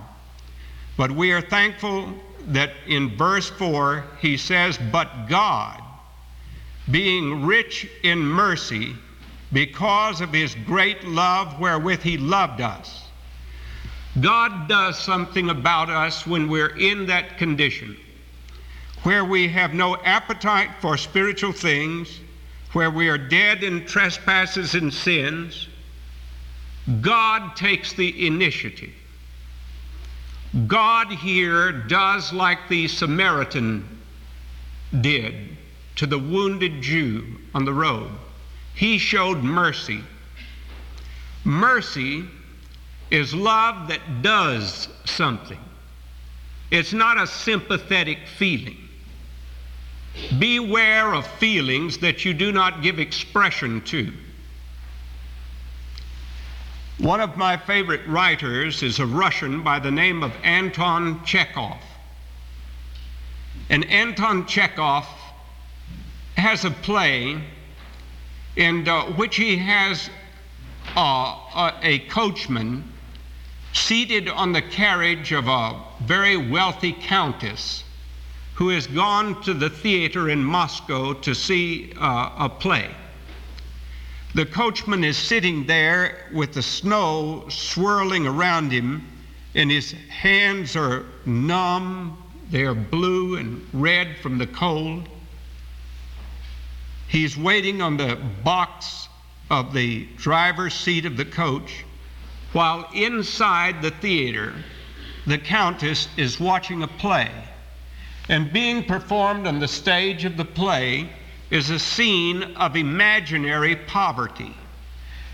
But 0.98 1.12
we 1.12 1.32
are 1.32 1.42
thankful 1.42 2.14
that 2.48 2.72
in 2.88 3.16
verse 3.18 3.50
4 3.50 4.06
he 4.20 4.38
says, 4.38 4.78
But 4.92 5.28
God, 5.28 5.82
being 6.92 7.46
rich 7.46 7.90
in 8.04 8.20
mercy, 8.20 8.96
because 9.52 10.20
of 10.20 10.34
his 10.34 10.56
great 10.66 11.04
love 11.04 11.60
wherewith 11.60 12.02
he 12.02 12.18
loved 12.18 12.60
us. 12.60 13.08
God 14.20 14.68
does 14.68 14.98
something 15.00 15.50
about 15.50 15.90
us 15.90 16.28
when 16.28 16.50
we're 16.50 16.76
in 16.78 17.06
that 17.08 17.38
condition, 17.38 17.98
where 19.04 19.26
we 19.26 19.48
have 19.48 19.74
no 19.74 19.96
appetite 19.98 20.70
for 20.82 20.98
spiritual 20.98 21.52
things, 21.52 22.20
where 22.74 22.92
we 22.92 23.10
are 23.10 23.18
dead 23.18 23.64
in 23.64 23.86
trespasses 23.86 24.76
and 24.76 24.94
sins. 24.94 25.68
God 27.02 27.56
takes 27.56 27.94
the 27.94 28.28
initiative. 28.28 28.94
God 30.68 31.12
here 31.12 31.72
does 31.72 32.32
like 32.32 32.70
the 32.70 32.88
Samaritan 32.88 33.88
did 35.02 35.58
to 35.96 36.06
the 36.06 36.20
wounded 36.20 36.82
Jew 36.82 37.40
on 37.56 37.66
the 37.66 37.74
road. 37.74 38.12
He 38.76 38.98
showed 38.98 39.40
mercy. 39.40 40.02
Mercy 41.44 42.26
is 43.10 43.34
love 43.34 43.88
that 43.88 44.22
does 44.22 44.88
something. 45.06 45.60
It's 46.72 46.94
not 46.94 47.18
a 47.18 47.28
sympathetic 47.28 48.20
feeling. 48.28 48.78
Beware 50.38 51.14
of 51.14 51.26
feelings 51.26 51.98
that 52.00 52.26
you 52.26 52.34
do 52.34 52.52
not 52.52 52.82
give 52.82 53.00
expression 53.00 53.82
to. 53.86 54.14
One 57.04 57.20
of 57.20 57.36
my 57.36 57.58
favorite 57.58 58.08
writers 58.08 58.82
is 58.82 59.00
a 59.00 59.06
Russian 59.06 59.62
by 59.62 59.78
the 59.80 59.92
name 59.92 60.24
of 60.24 60.32
Anton 60.42 61.22
Chekhov. 61.26 61.82
And 63.70 63.84
Anton 63.92 64.46
Chekhov 64.46 65.06
has 66.38 66.64
a 66.64 66.72
play 66.72 67.44
in 68.56 68.88
uh, 68.88 69.08
which 69.18 69.36
he 69.36 69.58
has 69.58 70.10
uh, 70.96 71.02
a, 71.02 71.74
a 71.82 72.00
coachman 72.08 72.90
seated 73.74 74.30
on 74.30 74.54
the 74.54 74.62
carriage 74.62 75.34
of 75.34 75.50
a 75.50 75.84
very 76.04 76.38
wealthy 76.38 76.94
countess 76.94 77.84
who 78.54 78.70
has 78.70 78.88
gone 78.88 79.44
to 79.44 79.54
the 79.54 79.70
theater 79.70 80.30
in 80.30 80.42
Moscow 80.42 81.12
to 81.16 81.36
see 81.36 81.92
uh, 82.00 82.30
a 82.38 82.48
play. 82.48 82.96
The 84.36 84.46
coachman 84.48 85.04
is 85.04 85.16
sitting 85.16 85.68
there 85.68 86.18
with 86.34 86.54
the 86.54 86.64
snow 86.64 87.46
swirling 87.50 88.26
around 88.26 88.72
him, 88.72 89.08
and 89.54 89.70
his 89.70 89.92
hands 90.10 90.76
are 90.76 91.06
numb. 91.26 92.18
They 92.50 92.64
are 92.64 92.74
blue 92.74 93.36
and 93.38 93.64
red 93.74 94.18
from 94.18 94.40
the 94.40 94.48
cold. 94.48 95.08
He's 97.08 97.38
waiting 97.38 97.80
on 97.80 97.98
the 97.98 98.18
box 98.44 99.08
of 99.52 99.72
the 99.72 100.08
driver's 100.18 100.74
seat 100.74 101.06
of 101.06 101.16
the 101.16 101.26
coach, 101.26 101.86
while 102.54 102.90
inside 102.92 103.84
the 103.84 103.92
theater, 103.92 104.56
the 105.28 105.38
Countess 105.38 106.08
is 106.18 106.40
watching 106.40 106.82
a 106.82 106.88
play. 106.88 107.30
And 108.30 108.52
being 108.52 108.84
performed 108.84 109.46
on 109.46 109.60
the 109.60 109.68
stage 109.68 110.26
of 110.26 110.38
the 110.38 110.46
play 110.46 111.10
is 111.54 111.70
a 111.70 111.78
scene 111.78 112.42
of 112.56 112.76
imaginary 112.76 113.76
poverty. 113.76 114.56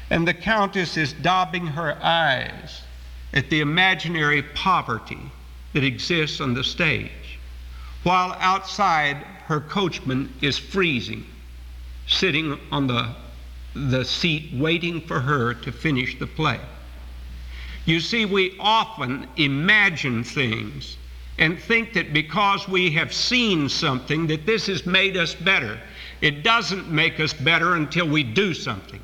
And 0.10 0.28
the 0.28 0.34
Countess 0.34 0.98
is 0.98 1.14
daubing 1.14 1.66
her 1.66 1.98
eyes 2.04 2.82
at 3.34 3.50
the 3.50 3.62
imaginary 3.62 4.44
poverty 4.44 5.32
that 5.72 5.86
exists 5.86 6.42
on 6.42 6.54
the 6.54 6.64
stage, 6.64 7.40
while 8.04 8.36
outside 8.42 9.16
her 9.46 9.62
coachman 9.62 10.34
is 10.42 10.58
freezing, 10.58 11.26
sitting 12.06 12.60
on 12.70 12.88
the, 12.88 13.16
the 13.74 14.04
seat 14.04 14.52
waiting 14.54 15.00
for 15.00 15.22
her 15.22 15.54
to 15.54 15.72
finish 15.72 16.20
the 16.20 16.28
play. 16.28 16.60
You 17.86 18.02
see, 18.02 18.26
we 18.26 18.58
often 18.60 19.26
imagine 19.38 20.26
things 20.26 20.98
and 21.38 21.58
think 21.58 21.94
that 21.94 22.12
because 22.12 22.68
we 22.68 22.92
have 22.92 23.14
seen 23.14 23.70
something 23.70 24.28
that 24.28 24.46
this 24.46 24.68
has 24.68 24.86
made 24.86 25.16
us 25.16 25.34
better. 25.34 25.80
It 26.22 26.44
doesn't 26.44 26.90
make 26.90 27.20
us 27.20 27.34
better 27.34 27.76
until 27.76 28.08
we 28.08 28.24
do 28.24 28.54
something. 28.54 29.02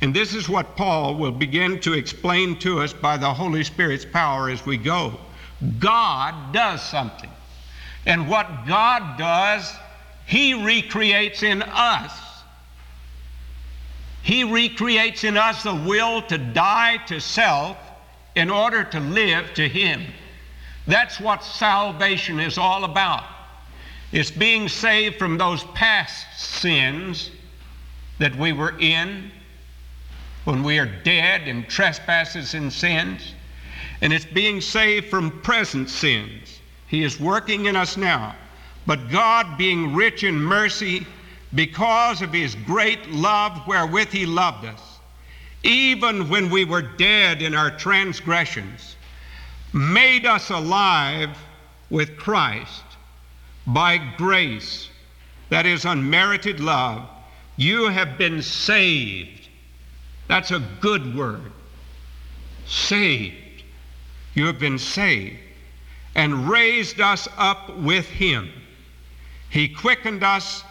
And 0.00 0.14
this 0.14 0.34
is 0.34 0.48
what 0.48 0.76
Paul 0.76 1.16
will 1.16 1.32
begin 1.32 1.78
to 1.80 1.92
explain 1.92 2.58
to 2.60 2.80
us 2.80 2.92
by 2.92 3.18
the 3.18 3.32
Holy 3.32 3.62
Spirit's 3.62 4.06
power 4.06 4.48
as 4.48 4.64
we 4.64 4.78
go. 4.78 5.12
God 5.78 6.54
does 6.54 6.82
something. 6.82 7.30
And 8.06 8.28
what 8.28 8.66
God 8.66 9.18
does, 9.18 9.70
He 10.26 10.54
recreates 10.54 11.42
in 11.42 11.62
us. 11.62 12.12
He 14.22 14.44
recreates 14.44 15.24
in 15.24 15.36
us 15.36 15.62
the 15.62 15.74
will 15.74 16.22
to 16.22 16.38
die 16.38 16.98
to 17.08 17.20
self 17.20 17.76
in 18.34 18.48
order 18.48 18.84
to 18.84 19.00
live 19.00 19.52
to 19.54 19.68
Him. 19.68 20.02
That's 20.86 21.20
what 21.20 21.44
salvation 21.44 22.40
is 22.40 22.56
all 22.56 22.84
about. 22.84 23.24
It's 24.12 24.30
being 24.30 24.68
saved 24.68 25.18
from 25.18 25.38
those 25.38 25.62
past 25.74 26.26
sins 26.38 27.30
that 28.18 28.34
we 28.36 28.52
were 28.52 28.76
in 28.78 29.30
when 30.44 30.64
we 30.64 30.78
are 30.78 30.86
dead 31.04 31.46
in 31.46 31.64
trespasses 31.64 32.54
and 32.54 32.72
sins. 32.72 33.34
And 34.00 34.12
it's 34.12 34.24
being 34.24 34.60
saved 34.60 35.08
from 35.08 35.40
present 35.42 35.88
sins. 35.88 36.60
He 36.88 37.04
is 37.04 37.20
working 37.20 37.66
in 37.66 37.76
us 37.76 37.96
now. 37.96 38.34
But 38.86 39.10
God, 39.10 39.56
being 39.56 39.94
rich 39.94 40.24
in 40.24 40.34
mercy, 40.34 41.06
because 41.54 42.22
of 42.22 42.32
his 42.32 42.56
great 42.66 43.10
love 43.10 43.66
wherewith 43.66 44.08
he 44.08 44.26
loved 44.26 44.64
us, 44.64 44.98
even 45.62 46.28
when 46.28 46.50
we 46.50 46.64
were 46.64 46.82
dead 46.82 47.42
in 47.42 47.54
our 47.54 47.70
transgressions, 47.70 48.96
made 49.72 50.26
us 50.26 50.50
alive 50.50 51.36
with 51.90 52.16
Christ 52.16 52.82
by 53.72 53.98
grace, 54.16 54.88
that 55.48 55.66
is 55.66 55.84
unmerited 55.84 56.60
love, 56.60 57.08
you 57.56 57.88
have 57.88 58.16
been 58.16 58.42
saved. 58.42 59.48
That's 60.28 60.50
a 60.50 60.62
good 60.80 61.14
word. 61.14 61.52
Saved. 62.66 63.62
You 64.34 64.46
have 64.46 64.58
been 64.58 64.78
saved 64.78 65.38
and 66.14 66.48
raised 66.48 67.00
us 67.00 67.28
up 67.36 67.76
with 67.78 68.06
Him. 68.06 68.50
He 69.50 69.68
quickened 69.68 70.22
us 70.22 70.64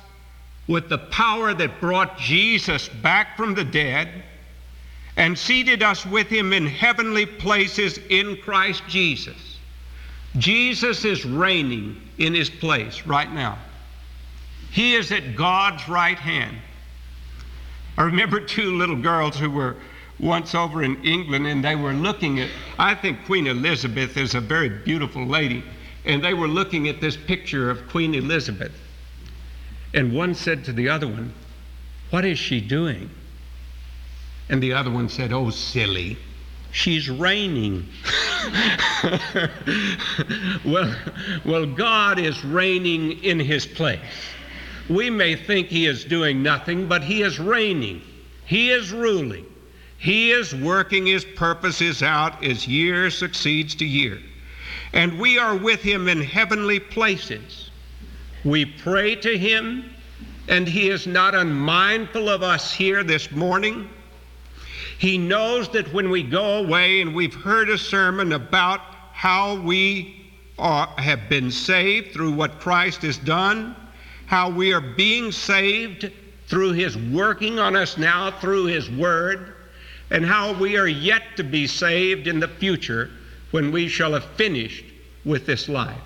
with 0.68 0.90
the 0.90 0.98
power 0.98 1.54
that 1.54 1.82
brought 1.82 2.18
Jesus 2.18 2.88
back 2.88 3.36
from 3.36 3.54
the 3.54 3.64
dead 3.64 4.24
and 5.18 5.38
seated 5.38 5.84
us 5.84 6.06
with 6.06 6.28
Him 6.28 6.54
in 6.54 6.66
heavenly 6.66 7.26
places 7.26 8.00
in 8.10 8.38
Christ 8.38 8.84
Jesus 8.88 9.49
Jesus 10.38 11.06
is 11.06 11.26
reigning 11.26 12.00
in 12.18 12.34
his 12.34 12.50
place 12.50 13.06
right 13.06 13.32
now. 13.32 13.58
He 14.72 14.96
is 14.96 15.12
at 15.12 15.36
God's 15.36 15.88
right 15.90 16.18
hand. 16.18 16.58
I 17.98 18.04
remember 18.04 18.40
two 18.40 18.78
little 18.78 18.96
girls 18.96 19.38
who 19.38 19.50
were 19.50 19.76
once 20.20 20.54
over 20.54 20.84
in 20.84 21.04
England 21.04 21.48
and 21.48 21.64
they 21.64 21.76
were 21.76 21.94
looking 21.94 22.40
at, 22.40 22.50
I 22.78 22.94
think 22.94 23.26
Queen 23.26 23.48
Elizabeth 23.48 24.18
is 24.18 24.36
a 24.36 24.42
very 24.42 24.70
beautiful 24.70 25.26
lady, 25.26 25.64
and 26.06 26.24
they 26.24 26.34
were 26.34 26.48
looking 26.48 26.88
at 26.88 27.02
this 27.02 27.18
picture 27.18 27.70
of 27.70 27.88
Queen 27.90 28.14
Elizabeth. 28.14 28.74
And 29.94 30.14
one 30.14 30.36
said 30.36 30.64
to 30.66 30.74
the 30.74 30.90
other 30.90 31.08
one, 31.08 31.34
What 32.12 32.26
is 32.26 32.38
she 32.38 32.62
doing? 32.62 33.10
And 34.50 34.62
the 34.62 34.74
other 34.74 34.92
one 34.92 35.10
said, 35.10 35.34
Oh, 35.34 35.50
silly. 35.50 36.18
She's 36.72 37.10
reigning. 37.10 37.88
well, 40.66 40.96
well, 41.46 41.66
God 41.66 42.20
is 42.20 42.44
reigning 42.46 43.24
in 43.24 43.40
his 43.40 43.66
place. 43.66 44.00
We 44.90 45.10
may 45.10 45.36
think 45.36 45.68
he 45.68 45.86
is 45.86 46.06
doing 46.06 46.42
nothing, 46.44 46.88
but 46.88 47.04
he 47.04 47.22
is 47.22 47.40
reigning. 47.40 48.02
He 48.46 48.72
is 48.72 48.92
ruling. 48.92 49.46
He 49.98 50.32
is 50.32 50.56
working 50.56 51.06
his 51.06 51.26
purposes 51.26 52.02
out 52.02 52.44
as 52.44 52.68
year 52.68 53.10
succeeds 53.10 53.76
to 53.76 53.86
year. 53.86 54.20
And 54.94 55.20
we 55.20 55.38
are 55.38 55.56
with 55.56 55.82
him 55.82 56.08
in 56.08 56.22
heavenly 56.22 56.80
places. 56.80 57.70
We 58.44 58.66
pray 58.66 59.16
to 59.18 59.38
him, 59.38 59.94
and 60.48 60.68
he 60.68 60.90
is 60.90 61.06
not 61.06 61.36
unmindful 61.36 62.30
of 62.30 62.42
us 62.42 62.74
here 62.74 63.04
this 63.04 63.32
morning. 63.32 63.90
He 65.00 65.18
knows 65.18 65.70
that 65.70 65.94
when 65.94 66.10
we 66.10 66.24
go 66.24 66.58
away 66.58 67.00
and 67.00 67.16
we've 67.16 67.34
heard 67.34 67.70
a 67.70 67.78
sermon 67.78 68.34
about 68.34 68.82
how 69.14 69.56
we 69.56 70.30
are, 70.58 70.88
have 70.98 71.30
been 71.30 71.52
saved 71.52 72.12
through 72.12 72.34
what 72.34 72.60
Christ 72.60 73.04
has 73.04 73.18
done, 73.18 73.78
how 74.26 74.50
we 74.50 74.74
are 74.74 74.82
being 74.82 75.32
saved 75.32 76.12
through 76.48 76.74
His 76.74 76.98
working 76.98 77.60
on 77.60 77.78
us 77.78 77.98
now 77.98 78.30
through 78.42 78.66
His 78.66 78.90
Word, 78.90 79.54
and 80.12 80.26
how 80.26 80.52
we 80.52 80.76
are 80.76 80.88
yet 80.88 81.24
to 81.38 81.46
be 81.46 81.66
saved 81.66 82.28
in 82.28 82.42
the 82.42 82.50
future 82.50 83.10
when 83.52 83.72
we 83.72 83.88
shall 83.88 84.12
have 84.12 84.26
finished 84.26 84.84
with 85.24 85.46
this 85.46 85.70
life. 85.70 86.02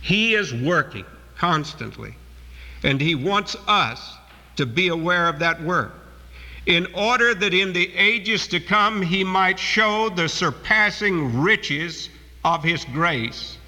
He 0.00 0.34
is 0.34 0.54
working 0.54 1.04
constantly, 1.36 2.14
and 2.84 3.02
He 3.02 3.14
wants 3.14 3.54
us 3.68 4.16
to 4.56 4.64
be 4.64 4.88
aware 4.88 5.28
of 5.28 5.40
that 5.40 5.62
work 5.62 5.92
in 6.66 6.86
order 6.94 7.34
that 7.34 7.52
in 7.52 7.72
the 7.72 7.94
ages 7.94 8.48
to 8.48 8.60
come 8.60 9.02
he 9.02 9.22
might 9.22 9.58
show 9.58 10.08
the 10.08 10.28
surpassing 10.28 11.40
riches 11.40 12.08
of 12.44 12.62
his 12.62 12.84
grace 12.86 13.58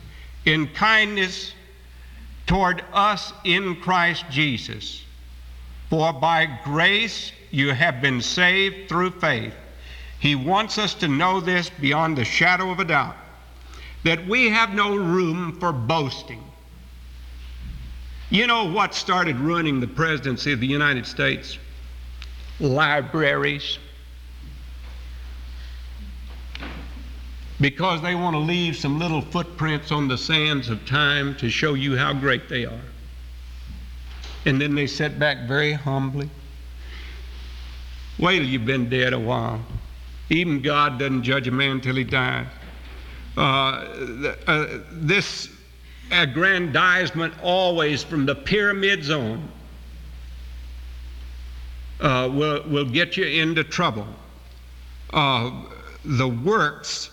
in 0.45 0.67
kindness 0.69 1.53
toward 2.47 2.83
us 2.93 3.33
in 3.45 3.77
Christ 3.77 4.25
Jesus. 4.31 5.03
For 5.91 6.13
by 6.13 6.47
grace 6.65 7.33
you 7.51 7.73
have 7.73 8.01
been 8.01 8.21
saved 8.21 8.89
through 8.89 9.11
faith. 9.13 9.55
He 10.19 10.35
wants 10.35 10.79
us 10.79 10.95
to 10.95 11.09
know 11.09 11.41
this 11.41 11.69
beyond 11.69 12.17
the 12.17 12.25
shadow 12.25 12.71
of 12.71 12.81
a 12.81 12.85
doubt 12.85 13.17
that 14.05 14.27
we 14.27 14.49
have 14.49 14.73
no 14.73 14.97
room 14.97 15.59
for 15.59 15.73
boasting. 15.73 16.43
You 18.31 18.47
know 18.47 18.65
what 18.65 18.95
started 18.95 19.37
ruining 19.39 19.81
the 19.81 19.87
presidency 19.87 20.53
of 20.53 20.61
the 20.61 20.67
United 20.67 21.07
States? 21.07 21.59
Libraries 22.61 23.79
because 27.61 28.03
they 28.03 28.15
want 28.15 28.35
to 28.35 28.41
leave 28.41 28.77
some 28.77 28.99
little 28.99 29.23
footprints 29.23 29.91
on 29.91 30.09
the 30.09 30.19
sands 30.19 30.69
of 30.69 30.85
time 30.87 31.35
to 31.37 31.49
show 31.49 31.75
you 31.75 31.97
how 31.97 32.13
great 32.13 32.49
they 32.49 32.65
are. 32.67 32.81
And 34.45 34.61
then 34.61 34.75
they 34.75 34.87
sit 34.87 35.19
back 35.19 35.49
very 35.49 35.73
humbly. 35.73 36.29
Wait 38.19 38.39
till 38.39 38.47
you've 38.47 38.67
been 38.67 38.89
dead 38.89 39.13
a 39.13 39.19
while. 39.19 39.61
Even 40.29 40.61
God 40.61 40.99
doesn't 40.99 41.23
judge 41.23 41.49
a 41.49 41.51
man 41.51 41.81
till 41.81 41.97
he 41.97 42.05
dies. 42.05 42.47
Uh, 43.37 43.41
uh, 44.47 44.67
this 44.93 45.51
aggrandizement 46.11 47.35
always 47.43 48.03
from 48.03 48.27
the 48.27 48.35
pyramid 48.35 49.03
zone 49.03 49.49
uh, 52.01 52.29
will, 52.33 52.63
will 52.69 52.85
get 52.85 53.17
you 53.17 53.25
into 53.25 53.65
trouble. 53.65 54.07
Uh, 55.13 55.51
the 56.05 56.29
works 56.29 57.11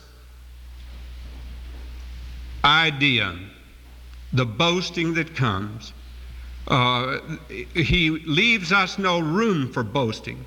idea, 2.63 3.35
the 4.31 4.45
boasting 4.45 5.13
that 5.13 5.35
comes, 5.35 5.93
uh, 6.67 7.19
he 7.49 8.09
leaves 8.09 8.71
us 8.71 8.97
no 8.97 9.19
room 9.19 9.71
for 9.71 9.83
boasting. 9.83 10.43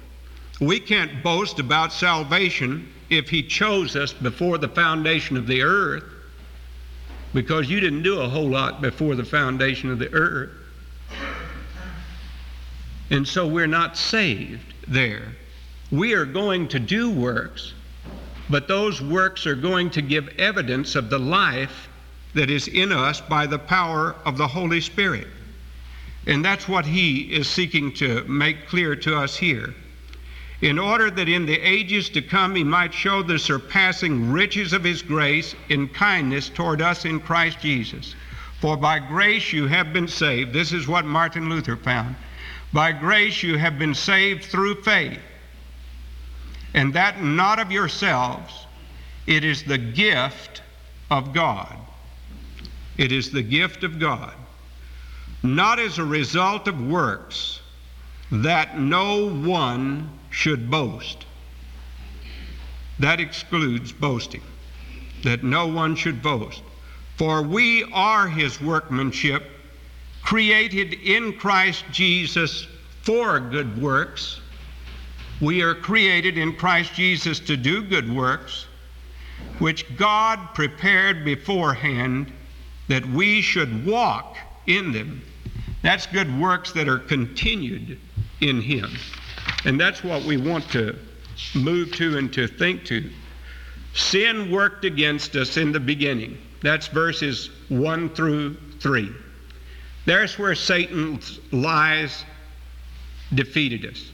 We 0.61 0.81
can't 0.81 1.23
boast 1.23 1.59
about 1.59 1.93
salvation 1.93 2.91
if 3.11 3.29
he 3.29 3.43
chose 3.43 3.95
us 3.95 4.13
before 4.13 4.59
the 4.59 4.69
foundation 4.69 5.37
of 5.37 5.47
the 5.47 5.63
earth, 5.63 6.05
because 7.35 7.69
you 7.69 7.81
didn't 7.81 8.03
do 8.03 8.21
a 8.21 8.29
whole 8.29 8.49
lot 8.49 8.81
before 8.81 9.15
the 9.15 9.25
foundation 9.25 9.91
of 9.91 9.99
the 9.99 10.13
earth. 10.13 10.51
And 13.11 13.27
so 13.27 13.47
we're 13.47 13.67
not 13.67 13.97
saved 13.97 14.75
there. 14.89 15.33
We 15.91 16.15
are 16.15 16.25
going 16.25 16.69
to 16.69 16.81
do 16.81 17.11
works, 17.11 17.73
but 18.51 18.67
those 18.67 19.01
works 19.01 19.47
are 19.47 19.55
going 19.55 19.91
to 19.91 20.03
give 20.03 20.29
evidence 20.39 20.97
of 20.97 21.11
the 21.11 21.19
life 21.19 21.89
that 22.35 22.51
is 22.51 22.69
in 22.69 22.93
us 22.93 23.21
by 23.21 23.47
the 23.47 23.59
power 23.59 24.17
of 24.25 24.37
the 24.37 24.49
Holy 24.49 24.81
Spirit. 24.81 25.29
And 26.27 26.45
that's 26.45 26.69
what 26.69 26.85
he 26.85 27.33
is 27.33 27.49
seeking 27.49 27.93
to 27.95 28.25
make 28.25 28.67
clear 28.67 28.97
to 28.97 29.17
us 29.17 29.37
here. 29.37 29.75
In 30.61 30.79
order 30.79 31.11
that 31.11 31.29
in 31.29 31.47
the 31.47 31.61
ages 31.61 32.09
to 32.11 32.23
come 32.23 32.55
he 32.57 32.65
might 32.65 32.93
show 32.93 33.23
the 33.23 33.39
surpassing 33.39 34.33
riches 34.33 34.73
of 34.73 34.83
his 34.83 35.03
grace 35.03 35.55
in 35.69 35.89
kindness 35.89 36.49
toward 36.49 36.83
us 36.83 37.05
in 37.05 37.21
Christ 37.21 37.61
Jesus. 37.61 38.15
For 38.61 38.77
by 38.77 38.99
grace 38.99 39.53
you 39.53 39.67
have 39.69 39.93
been 39.93 40.09
saved. 40.09 40.53
This 40.53 40.73
is 40.73 40.89
what 40.89 41.05
Martin 41.05 41.49
Luther 41.49 41.77
found. 41.77 42.17
By 42.73 42.93
grace 42.93 43.43
you 43.43 43.57
have 43.57 43.79
been 43.79 43.95
saved 43.95 44.45
through 44.45 44.83
faith, 44.83 45.21
and 46.75 46.93
that 46.95 47.23
not 47.23 47.59
of 47.59 47.73
yourselves, 47.73 48.67
it 49.27 49.45
is 49.45 49.65
the 49.65 49.79
gift 49.79 50.63
of 51.11 51.33
God. 51.33 51.77
It 52.97 53.13
is 53.13 53.31
the 53.31 53.43
gift 53.43 53.85
of 53.85 53.99
God, 53.99 54.35
not 55.43 55.79
as 55.79 55.99
a 55.99 56.05
result 56.05 56.69
of 56.69 56.81
works, 56.81 57.61
that 58.31 58.79
no 58.79 59.31
one 59.31 60.11
should 60.31 60.71
boast. 60.71 61.25
That 62.99 63.21
excludes 63.21 63.93
boasting, 63.93 64.43
that 65.23 65.45
no 65.45 65.67
one 65.67 65.97
should 65.97 66.23
boast. 66.23 66.63
For 67.17 67.43
we 67.43 67.85
are 67.93 68.29
his 68.29 68.61
workmanship 68.61 69.56
created 70.27 70.95
in 71.05 71.33
Christ 71.35 71.85
Jesus 71.93 72.67
for 73.03 73.39
good 73.39 73.81
works. 73.81 74.41
We 75.41 75.63
are 75.63 75.73
created 75.73 76.37
in 76.37 76.57
Christ 76.57 76.95
Jesus 76.95 77.39
to 77.41 77.57
do 77.57 77.85
good 77.85 78.13
works, 78.13 78.67
which 79.61 79.97
God 79.97 80.41
prepared 80.53 81.25
beforehand 81.25 82.33
that 82.89 83.07
we 83.07 83.41
should 83.41 83.87
walk 83.87 84.37
in 84.67 84.91
them. 84.91 85.23
That's 85.83 86.07
good 86.07 86.41
works 86.41 86.73
that 86.73 86.89
are 86.89 86.99
continued 86.99 88.01
in 88.41 88.61
Him. 88.61 88.91
And 89.65 89.81
that's 89.81 90.03
what 90.03 90.25
we 90.25 90.39
want 90.39 90.69
to 90.73 90.99
move 91.55 91.93
to 91.93 92.19
and 92.19 92.33
to 92.33 92.49
think 92.49 92.85
to. 92.87 93.09
Sin 93.95 94.51
worked 94.51 94.85
against 94.85 95.37
us 95.37 95.57
in 95.57 95.71
the 95.71 95.79
beginning. 95.79 96.37
That's 96.65 96.89
verses 96.89 97.49
1 97.69 98.09
through 98.09 98.57
3. 98.81 99.15
There's 100.07 100.39
where 100.39 100.55
Satan's 100.55 101.41
lies 101.51 102.25
defeated 103.35 103.85
us. 103.85 104.13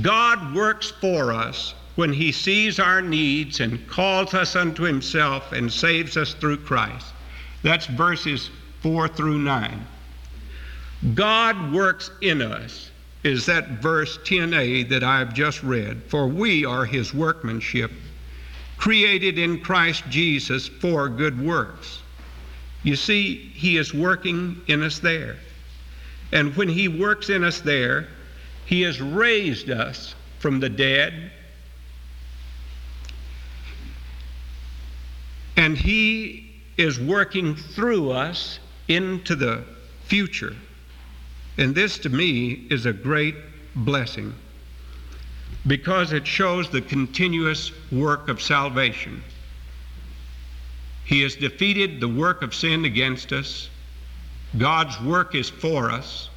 God 0.00 0.54
works 0.54 0.92
for 0.92 1.32
us 1.32 1.74
when 1.96 2.12
he 2.12 2.30
sees 2.30 2.78
our 2.78 3.02
needs 3.02 3.58
and 3.58 3.86
calls 3.88 4.32
us 4.32 4.54
unto 4.54 4.84
himself 4.84 5.52
and 5.52 5.70
saves 5.70 6.16
us 6.16 6.34
through 6.34 6.58
Christ. 6.58 7.06
That's 7.62 7.86
verses 7.86 8.48
4 8.80 9.08
through 9.08 9.38
9. 9.38 9.86
God 11.14 11.72
works 11.72 12.12
in 12.20 12.40
us 12.40 12.90
is 13.24 13.44
that 13.46 13.82
verse 13.82 14.18
10a 14.18 14.88
that 14.88 15.02
I've 15.02 15.34
just 15.34 15.64
read. 15.64 16.02
For 16.04 16.28
we 16.28 16.64
are 16.64 16.84
his 16.84 17.12
workmanship, 17.12 17.90
created 18.78 19.36
in 19.36 19.60
Christ 19.60 20.04
Jesus 20.08 20.68
for 20.68 21.08
good 21.08 21.40
works 21.44 22.01
you 22.82 22.96
see, 22.96 23.36
He 23.54 23.76
is 23.76 23.94
working 23.94 24.60
in 24.66 24.82
us 24.82 24.98
there. 24.98 25.36
And 26.32 26.56
when 26.56 26.68
He 26.68 26.88
works 26.88 27.30
in 27.30 27.44
us 27.44 27.60
there, 27.60 28.08
He 28.66 28.82
has 28.82 29.00
raised 29.00 29.70
us 29.70 30.14
from 30.38 30.60
the 30.60 30.68
dead. 30.68 31.30
And 35.56 35.76
He 35.76 36.50
is 36.76 36.98
working 36.98 37.54
through 37.54 38.10
us 38.10 38.58
into 38.88 39.36
the 39.36 39.64
future. 40.04 40.56
And 41.58 41.74
this 41.74 41.98
to 41.98 42.08
me 42.08 42.66
is 42.70 42.86
a 42.86 42.92
great 42.92 43.36
blessing 43.74 44.34
because 45.66 46.12
it 46.12 46.26
shows 46.26 46.68
the 46.70 46.80
continuous 46.80 47.70
work 47.92 48.28
of 48.28 48.42
salvation. 48.42 49.22
He 51.04 51.22
has 51.22 51.34
defeated 51.34 52.00
the 52.00 52.08
work 52.08 52.42
of 52.42 52.54
sin 52.54 52.84
against 52.84 53.32
us. 53.32 53.68
God's 54.56 55.00
work 55.00 55.34
is 55.34 55.48
for 55.48 55.90
us. 55.90 56.30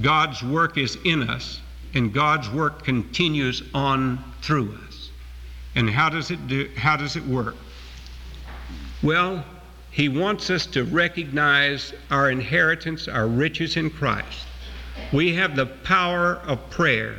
God's 0.00 0.42
work 0.42 0.78
is 0.78 0.96
in 1.04 1.28
us. 1.28 1.60
And 1.94 2.12
God's 2.12 2.48
work 2.50 2.84
continues 2.84 3.62
on 3.74 4.22
through 4.42 4.78
us. 4.86 5.10
And 5.74 5.88
how 5.88 6.08
does 6.08 6.30
it 6.30 6.46
do 6.48 6.70
how 6.76 6.96
does 6.96 7.16
it 7.16 7.24
work? 7.24 7.56
Well, 9.02 9.44
he 9.90 10.08
wants 10.08 10.50
us 10.50 10.66
to 10.66 10.84
recognize 10.84 11.92
our 12.10 12.30
inheritance, 12.30 13.08
our 13.08 13.26
riches 13.26 13.76
in 13.76 13.90
Christ. 13.90 14.46
We 15.12 15.34
have 15.34 15.56
the 15.56 15.66
power 15.66 16.40
of 16.46 16.70
prayer, 16.70 17.16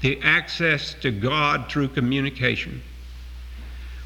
the 0.00 0.20
access 0.22 0.94
to 1.00 1.10
God 1.10 1.70
through 1.70 1.88
communication. 1.88 2.82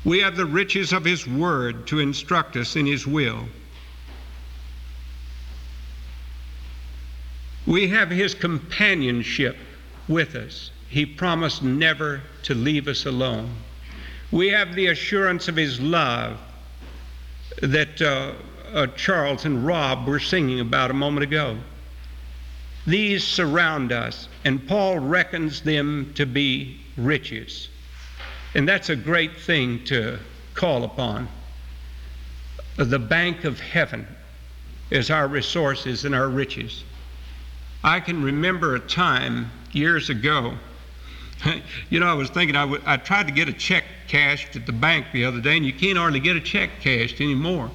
We 0.04 0.20
have 0.20 0.36
the 0.36 0.46
riches 0.46 0.92
of 0.92 1.04
His 1.04 1.26
Word 1.26 1.86
to 1.88 1.98
instruct 1.98 2.56
us 2.56 2.76
in 2.76 2.86
His 2.86 3.06
will. 3.06 3.46
We 7.66 7.88
have 7.88 8.10
His 8.10 8.34
companionship 8.34 9.56
with 10.08 10.34
us. 10.34 10.70
He 10.88 11.06
promised 11.06 11.62
never 11.62 12.22
to 12.44 12.54
leave 12.54 12.88
us 12.88 13.06
alone. 13.06 13.54
We 14.32 14.48
have 14.48 14.74
the 14.74 14.88
assurance 14.88 15.48
of 15.48 15.56
His 15.56 15.80
love 15.80 16.40
that 17.60 18.00
uh, 18.00 18.32
uh, 18.72 18.86
Charles 18.88 19.44
and 19.44 19.66
Rob 19.66 20.06
were 20.06 20.20
singing 20.20 20.60
about 20.60 20.90
a 20.90 20.94
moment 20.94 21.24
ago. 21.24 21.58
These 22.86 23.24
surround 23.24 23.92
us, 23.92 24.28
and 24.44 24.66
Paul 24.66 24.98
reckons 24.98 25.60
them 25.60 26.12
to 26.14 26.26
be 26.26 26.80
riches. 26.96 27.68
And 28.54 28.68
that's 28.68 28.88
a 28.88 28.96
great 28.96 29.38
thing 29.38 29.84
to 29.84 30.18
call 30.54 30.84
upon. 30.84 31.28
The 32.76 32.98
bank 32.98 33.44
of 33.44 33.60
heaven 33.60 34.06
is 34.90 35.10
our 35.10 35.28
resources 35.28 36.04
and 36.04 36.14
our 36.14 36.28
riches. 36.28 36.84
I 37.84 38.00
can 38.00 38.22
remember 38.22 38.74
a 38.74 38.80
time 38.80 39.50
years 39.72 40.10
ago. 40.10 40.54
you 41.90 42.00
know, 42.00 42.06
I 42.06 42.14
was 42.14 42.28
thinking 42.30 42.56
I, 42.56 42.62
w- 42.62 42.82
I 42.84 42.96
tried 42.96 43.28
to 43.28 43.32
get 43.32 43.48
a 43.48 43.52
check 43.52 43.84
cashed 44.08 44.56
at 44.56 44.66
the 44.66 44.72
bank 44.72 45.06
the 45.12 45.24
other 45.24 45.40
day, 45.40 45.56
and 45.56 45.64
you 45.64 45.72
can't 45.72 45.96
hardly 45.96 46.20
get 46.20 46.36
a 46.36 46.40
check 46.40 46.70
cashed 46.80 47.20
anymore 47.20 47.70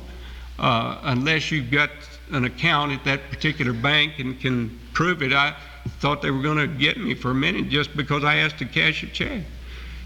uh, 0.59 0.99
unless 1.03 1.51
you've 1.51 1.71
got 1.71 1.89
an 2.31 2.43
account 2.43 2.91
at 2.91 3.03
that 3.05 3.29
particular 3.29 3.73
bank 3.73 4.19
and 4.19 4.39
can 4.39 4.77
prove 4.93 5.21
it. 5.23 5.31
I 5.31 5.55
thought 5.99 6.21
they 6.21 6.31
were 6.31 6.41
going 6.41 6.57
to 6.57 6.67
get 6.67 6.97
me 6.97 7.13
for 7.13 7.31
a 7.31 7.35
minute 7.35 7.69
just 7.69 7.95
because 7.95 8.23
I 8.23 8.38
asked 8.38 8.57
to 8.59 8.65
cash 8.65 9.03
a 9.03 9.07
check 9.07 9.43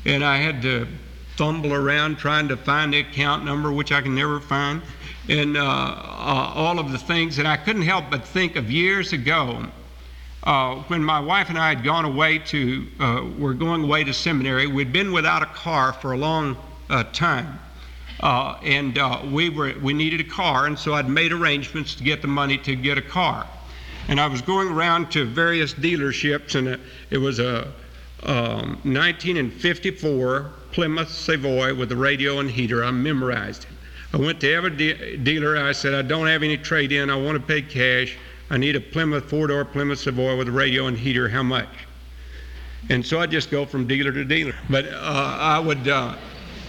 and 0.06 0.24
I 0.24 0.38
had 0.38 0.62
to 0.64 0.88
fumble 1.40 1.74
around 1.74 2.18
trying 2.18 2.50
to 2.50 2.58
find 2.58 2.94
the 2.94 3.00
account 3.00 3.46
number, 3.46 3.72
which 3.72 3.94
I 3.94 4.02
can 4.02 4.14
never 4.14 4.42
find, 4.42 4.82
and 5.30 5.56
uh, 5.56 5.62
uh, 5.62 6.52
all 6.54 6.80
of 6.80 6.92
the 6.92 6.98
things. 6.98 7.40
And 7.40 7.48
I 7.48 7.56
couldn't 7.56 7.84
help 7.84 8.12
but 8.12 8.26
think 8.26 8.58
of 8.58 8.70
years 8.70 9.14
ago 9.14 9.66
uh, 10.44 10.76
when 10.90 11.02
my 11.02 11.22
wife 11.22 11.48
and 11.48 11.58
I 11.58 11.70
had 11.70 11.84
gone 11.84 12.04
away 12.04 12.40
to, 12.40 12.88
uh, 13.00 13.26
were 13.38 13.54
going 13.54 13.84
away 13.84 14.04
to 14.04 14.14
seminary. 14.14 14.68
We'd 14.68 14.92
been 14.92 15.14
without 15.14 15.42
a 15.42 15.46
car 15.46 15.94
for 15.94 16.12
a 16.12 16.18
long 16.18 16.58
uh, 16.90 17.04
time. 17.14 17.60
Uh, 18.20 18.60
and 18.64 19.00
we 19.32 19.50
were 19.50 19.74
we 19.82 19.94
needed 19.94 20.20
a 20.20 20.26
car, 20.26 20.66
and 20.66 20.78
so 20.78 20.94
I'd 20.94 21.08
made 21.08 21.32
arrangements 21.32 21.96
to 21.96 22.04
get 22.04 22.22
the 22.22 22.28
money 22.28 22.58
to 22.58 22.76
get 22.76 22.98
a 22.98 23.02
car. 23.02 23.48
And 24.10 24.20
I 24.20 24.28
was 24.28 24.42
going 24.42 24.68
around 24.68 25.10
to 25.12 25.24
various 25.24 25.74
dealerships, 25.74 26.56
and 26.56 26.82
it 27.12 27.18
was 27.18 27.40
a 27.40 27.72
um, 28.24 28.80
1954 28.84 30.52
Plymouth 30.72 31.10
Savoy 31.10 31.74
with 31.74 31.90
the 31.90 31.96
radio 31.96 32.40
and 32.40 32.50
heater. 32.50 32.84
I 32.84 32.92
memorized 32.92 33.64
it. 33.64 33.70
I 34.14 34.18
went 34.18 34.42
to 34.42 34.52
every 34.52 34.72
de- 34.72 35.18
dealer. 35.18 35.58
I 35.58 35.72
said, 35.72 35.94
I 35.94 36.02
don't 36.02 36.28
have 36.28 36.44
any 36.44 36.58
trade 36.58 36.92
in. 36.92 37.10
I 37.10 37.16
want 37.16 37.38
to 37.38 37.44
pay 37.44 37.62
cash. 37.62 38.18
I 38.50 38.58
need 38.58 38.76
a 38.76 38.82
Plymouth 38.82 39.30
four 39.30 39.48
door 39.48 39.64
Plymouth 39.64 40.00
Savoy 40.00 40.36
with 40.38 40.48
a 40.48 40.52
radio 40.52 40.88
and 40.88 40.98
heater. 40.98 41.30
How 41.30 41.44
much? 41.44 41.70
And 42.90 43.06
so 43.06 43.20
I 43.20 43.28
just 43.28 43.52
go 43.52 43.66
from 43.66 43.88
dealer 43.88 44.12
to 44.12 44.26
dealer. 44.26 44.56
But 44.70 44.86
uh, 44.88 45.38
I 45.40 45.60
would 45.60 45.88
uh, 45.88 46.16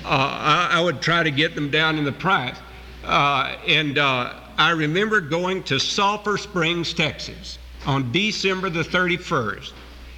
uh, 0.05 0.09
I, 0.09 0.69
I, 0.73 0.81
would 0.81 1.01
try 1.01 1.23
to 1.23 1.31
get 1.31 1.55
them 1.55 1.71
down 1.71 1.99
in 1.99 2.05
the 2.05 2.13
price. 2.13 2.57
Uh, 3.05 3.57
and 3.67 3.99
uh, 3.99 4.35
I 4.59 4.71
remember 4.71 5.21
going 5.21 5.63
to 5.65 5.79
Sulphur 5.79 6.37
Springs, 6.37 6.93
Texas, 6.93 7.59
on 7.87 8.13
December 8.13 8.71
the 8.71 8.83
31st 8.83 9.73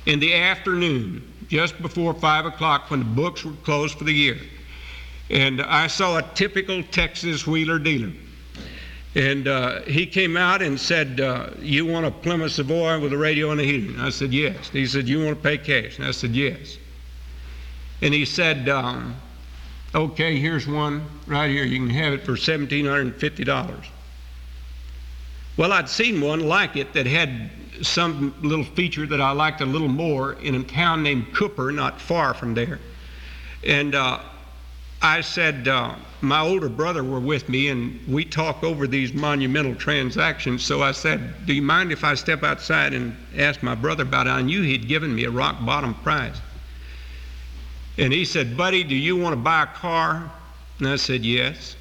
in 0.07 0.21
the 0.21 0.35
afternoon, 0.35 1.33
just 1.49 1.81
before 1.81 2.15
five 2.15 2.47
o'clock, 2.47 2.91
when 2.91 3.01
the 3.01 3.07
books 3.07 3.45
were 3.45 3.53
closed 3.65 3.99
for 3.99 4.05
the 4.05 4.13
year. 4.13 4.39
And 5.31 5.63
I 5.63 5.87
saw 5.87 6.19
a 6.19 6.23
typical 6.35 6.83
Texas 6.83 7.47
wheeler 7.47 7.79
dealer. 7.79 8.13
And 9.15 9.47
uh, 9.47 9.83
he 9.83 10.07
came 10.07 10.37
out 10.37 10.63
and 10.63 10.81
said, 10.81 11.21
uh, 11.21 11.51
You 11.61 11.85
want 11.85 12.07
a 12.07 12.11
Plymouth 12.11 12.53
Savoy 12.53 12.99
with 12.99 13.13
a 13.13 13.19
radio 13.19 13.51
and 13.51 13.61
a 13.61 13.65
heater? 13.65 13.93
And 13.93 14.03
I 14.03 14.11
said, 14.11 14.33
Yes. 14.33 14.71
He 14.71 14.87
said, 14.87 15.07
You 15.07 15.25
want 15.25 15.37
to 15.37 15.43
pay 15.43 15.59
cash? 15.59 15.99
And 15.99 16.07
I 16.07 16.13
said, 16.13 16.31
Yes. 16.31 16.79
And 18.01 18.15
he 18.15 18.25
said, 18.25 18.69
um, 18.69 19.15
Okay, 19.95 20.39
here's 20.39 20.67
one 20.67 21.07
right 21.27 21.51
here. 21.51 21.65
You 21.65 21.79
can 21.79 21.91
have 21.91 22.15
it 22.15 22.23
for 22.23 22.33
$1,750. 22.33 23.85
Well, 25.59 25.73
I'd 25.73 25.89
seen 25.91 26.21
one 26.23 26.41
like 26.41 26.77
it 26.77 26.95
that 26.95 27.05
had 27.05 27.51
some 27.83 28.35
little 28.43 28.65
feature 28.65 29.07
that 29.07 29.21
I 29.21 29.33
liked 29.33 29.61
a 29.61 29.67
little 29.67 29.89
more 29.89 30.35
in 30.35 30.55
a 30.55 30.63
town 30.63 31.03
named 31.03 31.35
Cooper, 31.35 31.73
not 31.73 32.01
far 32.01 32.35
from 32.35 32.55
there. 32.55 32.79
And 33.65 33.95
uh, 33.95 34.21
I 35.01 35.21
said, 35.21 35.69
uh, 35.69 35.97
my 36.21 36.41
older 36.41 36.69
brother 36.69 37.03
were 37.03 37.21
with 37.21 37.49
me, 37.49 37.69
and 37.69 38.01
we 38.07 38.25
talk 38.25 38.63
over 38.63 38.87
these 38.87 39.13
monumental 39.13 39.75
transactions. 39.75 40.65
So 40.65 40.83
I 40.83 40.93
said, 40.93 41.47
Do 41.47 41.53
you 41.53 41.63
mind 41.63 41.91
if 41.91 42.05
I 42.05 42.15
step 42.15 42.45
outside 42.45 42.95
and 42.95 43.17
ask 43.37 43.63
my 43.63 43.75
brother 43.75 44.05
about 44.05 44.29
it? 44.29 44.31
I 44.31 44.43
knew 44.43 44.63
he'd 44.63 44.87
given 44.87 45.15
me 45.15 45.25
a 45.25 45.31
rock 45.31 45.65
bottom 45.65 45.95
price. 45.95 46.41
And 47.99 48.13
he 48.13 48.25
said, 48.25 48.57
Buddy, 48.57 48.85
do 48.85 48.95
you 48.95 49.17
want 49.17 49.33
to 49.33 49.41
buy 49.41 49.65
a 49.65 49.67
car? 49.67 50.31
And 50.79 50.89
I 50.89 50.97
said, 50.97 51.25
Yes. 51.25 51.77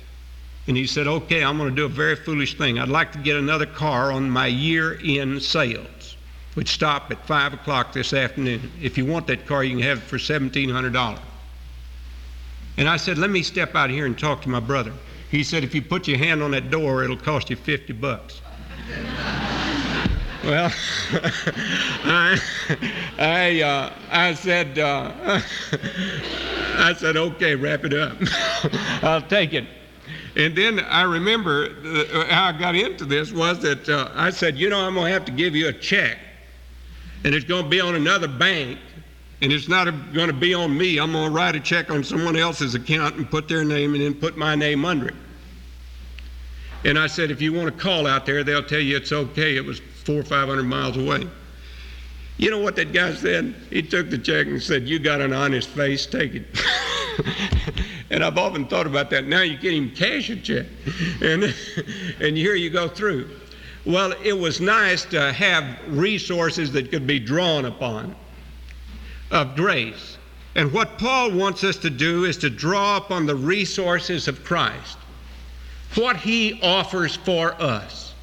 And 0.68 0.78
he 0.78 0.86
said, 0.86 1.08
Okay, 1.08 1.44
I'm 1.44 1.58
going 1.58 1.70
to 1.70 1.76
do 1.76 1.86
a 1.86 1.90
very 1.90 2.16
foolish 2.16 2.58
thing. 2.58 2.80
I'd 2.80 2.90
like 2.90 3.12
to 3.14 3.18
get 3.18 3.36
another 3.36 3.66
car 3.66 4.12
on 4.12 4.30
my 4.30 4.48
year 4.48 5.00
end 5.04 5.42
sales, 5.42 6.16
which 6.54 6.70
stop 6.70 7.12
at 7.12 7.26
5 7.26 7.54
o'clock 7.54 7.94
this 7.94 8.14
afternoon. 8.14 8.72
If 8.82 8.98
you 8.98 9.06
want 9.06 9.28
that 9.28 9.48
car, 9.48 9.64
you 9.64 9.76
can 9.78 9.84
have 9.84 9.98
it 10.00 10.04
for 10.04 10.18
$1,700. 10.18 11.20
And 12.78 12.88
I 12.88 12.98
said, 12.98 13.18
Let 13.18 13.30
me 13.30 13.44
step 13.44 13.76
out 13.76 13.90
here 13.90 14.06
and 14.06 14.18
talk 14.18 14.42
to 14.44 14.50
my 14.50 14.60
brother. 14.60 14.94
He 15.30 15.44
said, 15.44 15.64
If 15.64 15.74
you 15.74 15.82
put 15.82 16.08
your 16.08 16.18
hand 16.18 16.44
on 16.44 16.52
that 16.52 16.70
door, 16.70 17.04
it'll 17.04 17.18
cost 17.18 17.50
you 17.50 17.56
50 17.56 17.94
bucks. 17.94 18.42
well, 20.44 20.72
I, 22.04 22.40
I, 23.18 23.62
uh, 23.62 23.94
I 24.10 24.34
said, 24.34 24.78
uh, 24.78 25.12
I 26.78 26.94
said, 26.98 27.18
okay, 27.18 27.56
wrap 27.56 27.84
it 27.84 27.94
up. 27.94 28.18
I'll 29.04 29.22
take 29.22 29.54
it. 29.54 29.66
And 30.36 30.56
then 30.56 30.80
I 30.80 31.02
remember 31.02 31.70
uh, 31.84 32.26
how 32.28 32.46
I 32.46 32.52
got 32.54 32.76
into 32.76 33.06
this 33.06 33.32
was 33.32 33.60
that 33.60 33.90
uh, 33.90 34.10
I 34.16 34.30
said, 34.30 34.58
you 34.58 34.70
know, 34.70 34.80
I'm 34.80 34.94
going 34.94 35.08
to 35.08 35.12
have 35.12 35.26
to 35.26 35.32
give 35.32 35.56
you 35.56 35.68
a 35.68 35.74
check, 35.74 36.18
and 37.26 37.36
it's 37.36 37.46
going 37.46 37.64
to 37.64 37.70
be 37.70 37.82
on 37.82 37.96
another 37.96 38.28
bank, 38.28 38.80
and 39.42 39.52
it's 39.52 39.68
not 39.68 39.86
going 40.14 40.28
to 40.28 40.34
be 40.34 40.54
on 40.54 40.78
me. 40.78 41.00
I'm 41.00 41.12
going 41.12 41.30
to 41.30 41.36
write 41.36 41.56
a 41.56 41.60
check 41.60 41.92
on 41.92 42.04
someone 42.04 42.38
else's 42.38 42.76
account 42.76 43.16
and 43.18 43.30
put 43.30 43.48
their 43.48 43.66
name 43.66 43.94
and 43.94 44.04
then 44.04 44.14
put 44.14 44.38
my 44.38 44.56
name 44.56 44.86
under 44.86 45.10
it. 45.10 45.16
And 46.86 46.98
I 46.98 47.08
said, 47.08 47.30
if 47.30 47.42
you 47.42 47.54
want 47.54 47.76
to 47.76 47.82
call 47.84 48.08
out 48.08 48.26
there, 48.26 48.44
they'll 48.44 48.64
tell 48.64 48.80
you 48.80 48.98
it's 48.98 49.12
okay. 49.12 49.56
It 49.56 49.66
was 49.66 49.80
four 49.80 50.20
or 50.20 50.24
five 50.24 50.48
hundred 50.48 50.64
miles 50.64 50.98
away. 50.98 51.28
You 52.38 52.50
know 52.50 52.60
what 52.60 52.76
that 52.78 52.92
guy 52.92 53.14
said? 53.14 53.54
He 53.70 53.84
took 53.84 54.10
the 54.10 54.18
check 54.18 54.48
and 54.48 54.62
said, 54.62 54.88
You 54.88 54.98
got 54.98 55.22
an 55.22 55.34
honest 55.34 55.70
face, 55.70 56.06
take 56.08 56.34
it. 56.34 56.46
and 58.12 58.26
I've 58.26 58.38
often 58.38 58.68
thought 58.68 58.86
about 58.86 59.10
that. 59.12 59.26
Now 59.26 59.42
you 59.42 59.54
can't 59.54 59.74
even 59.74 59.92
cash 59.92 60.30
a 60.30 60.36
check. 60.36 60.68
And, 61.22 61.56
and 62.20 62.38
here 62.38 62.56
you 62.56 62.70
go 62.70 62.90
through. 62.90 63.30
Well, 63.86 64.14
it 64.24 64.38
was 64.38 64.60
nice 64.60 65.06
to 65.06 65.32
have 65.32 65.66
resources 65.88 66.74
that 66.74 66.92
could 66.92 67.08
be 67.08 67.20
drawn 67.20 67.66
upon 67.66 68.16
of 69.32 69.56
grace. 69.56 70.18
And 70.56 70.74
what 70.74 70.98
Paul 70.98 71.32
wants 71.32 71.64
us 71.64 71.78
to 71.78 71.90
do 71.90 72.26
is 72.26 72.38
to 72.40 72.50
draw 72.50 72.98
upon 72.98 73.26
the 73.26 73.36
resources 73.36 74.28
of 74.28 74.44
Christ, 74.44 74.98
what 75.96 76.18
he 76.18 76.60
offers 76.62 77.16
for 77.16 77.54
us. 77.62 78.14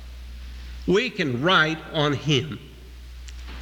We 0.87 1.09
can 1.09 1.43
write 1.43 1.79
on 1.95 2.13
him 2.13 2.59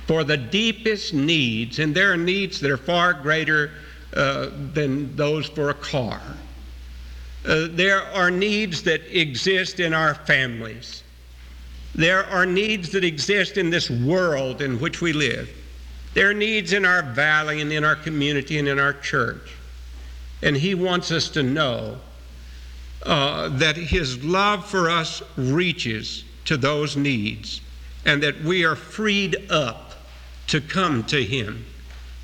for 0.08 0.24
the 0.24 0.36
deepest 0.36 1.14
needs, 1.14 1.78
and 1.78 1.94
there 1.94 2.12
are 2.12 2.16
needs 2.16 2.60
that 2.60 2.70
are 2.70 2.76
far 2.76 3.14
greater 3.14 3.70
than 4.16 5.14
those 5.14 5.46
for 5.46 5.70
a 5.70 5.74
car. 5.74 6.22
Uh, 7.46 7.68
there 7.70 8.02
are 8.14 8.30
needs 8.30 8.82
that 8.82 9.02
exist 9.16 9.78
in 9.78 9.92
our 9.92 10.14
families. 10.14 11.02
There 11.94 12.24
are 12.24 12.46
needs 12.46 12.90
that 12.92 13.04
exist 13.04 13.56
in 13.56 13.70
this 13.70 13.90
world 13.90 14.62
in 14.62 14.80
which 14.80 15.00
we 15.00 15.12
live. 15.12 15.50
There 16.14 16.30
are 16.30 16.34
needs 16.34 16.72
in 16.72 16.84
our 16.84 17.02
valley 17.02 17.60
and 17.60 17.72
in 17.72 17.84
our 17.84 17.94
community 17.94 18.58
and 18.58 18.66
in 18.66 18.78
our 18.78 18.94
church. 18.94 19.54
And 20.42 20.56
He 20.56 20.74
wants 20.74 21.12
us 21.12 21.28
to 21.30 21.42
know 21.42 21.98
uh, 23.02 23.50
that 23.50 23.76
His 23.76 24.24
love 24.24 24.66
for 24.66 24.90
us 24.90 25.22
reaches 25.36 26.24
to 26.46 26.56
those 26.56 26.96
needs 26.96 27.60
and 28.06 28.22
that 28.22 28.40
we 28.42 28.64
are 28.64 28.76
freed 28.76 29.50
up 29.50 29.92
to 30.46 30.60
come 30.60 31.04
to 31.04 31.22
Him 31.22 31.66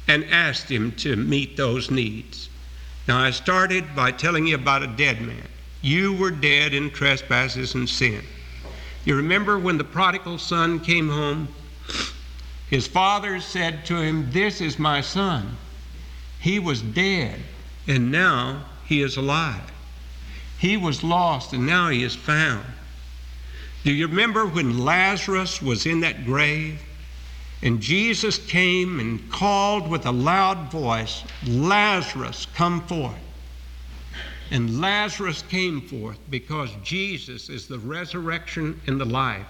and 0.09 0.25
asked 0.27 0.71
Him 0.71 0.93
to 0.93 1.17
meet 1.17 1.57
those 1.57 1.91
needs. 1.91 2.49
Now, 3.09 3.19
I 3.19 3.31
started 3.31 3.97
by 3.97 4.13
telling 4.13 4.47
you 4.47 4.55
about 4.55 4.83
a 4.83 4.87
dead 4.87 5.21
man. 5.21 5.49
You 5.81 6.13
were 6.15 6.31
dead 6.31 6.75
in 6.75 6.91
trespasses 6.91 7.75
and 7.75 7.89
sin. 7.89 8.23
You 9.05 9.17
remember 9.17 9.59
when 9.59 9.79
the 9.79 9.85
prodigal 9.85 10.39
son 10.39 10.79
came 10.79 11.09
home? 11.09 11.49
His 12.71 12.87
father 12.87 13.41
said 13.41 13.85
to 13.87 13.97
him, 13.97 14.31
This 14.31 14.61
is 14.61 14.79
my 14.79 15.01
son. 15.01 15.57
He 16.39 16.59
was 16.59 16.81
dead, 16.81 17.41
and 17.87 18.13
now 18.13 18.65
he 18.87 19.03
is 19.03 19.17
alive. 19.17 19.73
He 20.59 20.77
was 20.77 21.03
lost, 21.03 21.53
and 21.53 21.67
now 21.67 21.89
he 21.89 22.05
is 22.05 22.15
found. 22.15 22.65
Do 23.85 23.93
you 23.93 24.07
remember 24.07 24.47
when 24.47 24.79
Lazarus 24.79 25.61
was 25.61 25.87
in 25.87 26.01
that 26.01 26.25
grave? 26.25 26.81
And 27.63 27.81
Jesus 27.81 28.39
came 28.39 28.99
and 28.99 29.31
called 29.31 29.89
with 29.89 30.07
a 30.07 30.13
loud 30.13 30.71
voice, 30.71 31.23
Lazarus, 31.47 32.47
come 32.55 32.87
forth. 32.87 33.15
And 34.51 34.81
Lazarus 34.81 35.43
came 35.43 35.81
forth 35.81 36.19
because 36.29 36.71
Jesus 36.83 37.49
is 37.49 37.69
the 37.69 37.79
resurrection 37.79 38.81
and 38.87 39.01
the 39.01 39.05
life 39.05 39.47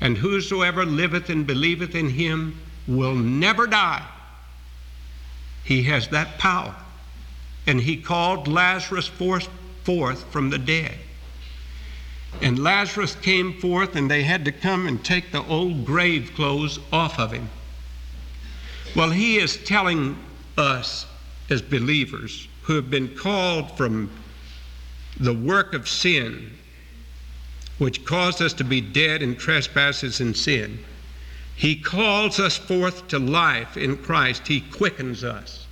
and 0.00 0.16
whosoever 0.16 0.84
liveth 0.84 1.30
and 1.30 1.46
believeth 1.46 1.94
in 1.94 2.10
him 2.10 2.60
will 2.86 3.14
never 3.14 3.66
die. 3.66 4.06
He 5.64 5.82
has 5.84 6.08
that 6.08 6.38
power. 6.38 6.74
And 7.66 7.80
he 7.80 7.96
called 7.96 8.46
Lazarus 8.46 9.08
forth, 9.08 9.48
forth 9.82 10.22
from 10.30 10.50
the 10.50 10.58
dead. 10.58 10.96
And 12.42 12.58
Lazarus 12.58 13.14
came 13.14 13.58
forth, 13.60 13.96
and 13.96 14.10
they 14.10 14.22
had 14.22 14.44
to 14.44 14.52
come 14.52 14.86
and 14.86 15.04
take 15.04 15.32
the 15.32 15.44
old 15.44 15.84
grave 15.84 16.32
clothes 16.34 16.78
off 16.92 17.18
of 17.18 17.32
him. 17.32 17.48
Well, 18.94 19.10
he 19.10 19.38
is 19.38 19.56
telling 19.56 20.18
us 20.56 21.06
as 21.50 21.62
believers 21.62 22.48
who 22.62 22.74
have 22.74 22.90
been 22.90 23.14
called 23.16 23.76
from 23.76 24.10
the 25.18 25.32
work 25.32 25.74
of 25.74 25.88
sin 25.88 26.52
which 27.78 28.04
caused 28.04 28.40
us 28.40 28.54
to 28.54 28.64
be 28.64 28.80
dead 28.80 29.22
in 29.22 29.36
trespasses 29.36 30.20
and 30.20 30.36
sin. 30.36 30.78
He 31.54 31.76
calls 31.76 32.40
us 32.40 32.56
forth 32.56 33.08
to 33.08 33.18
life 33.18 33.76
in 33.76 33.96
Christ. 33.98 34.46
He 34.46 34.60
quickens 34.60 35.24
us. 35.24 35.66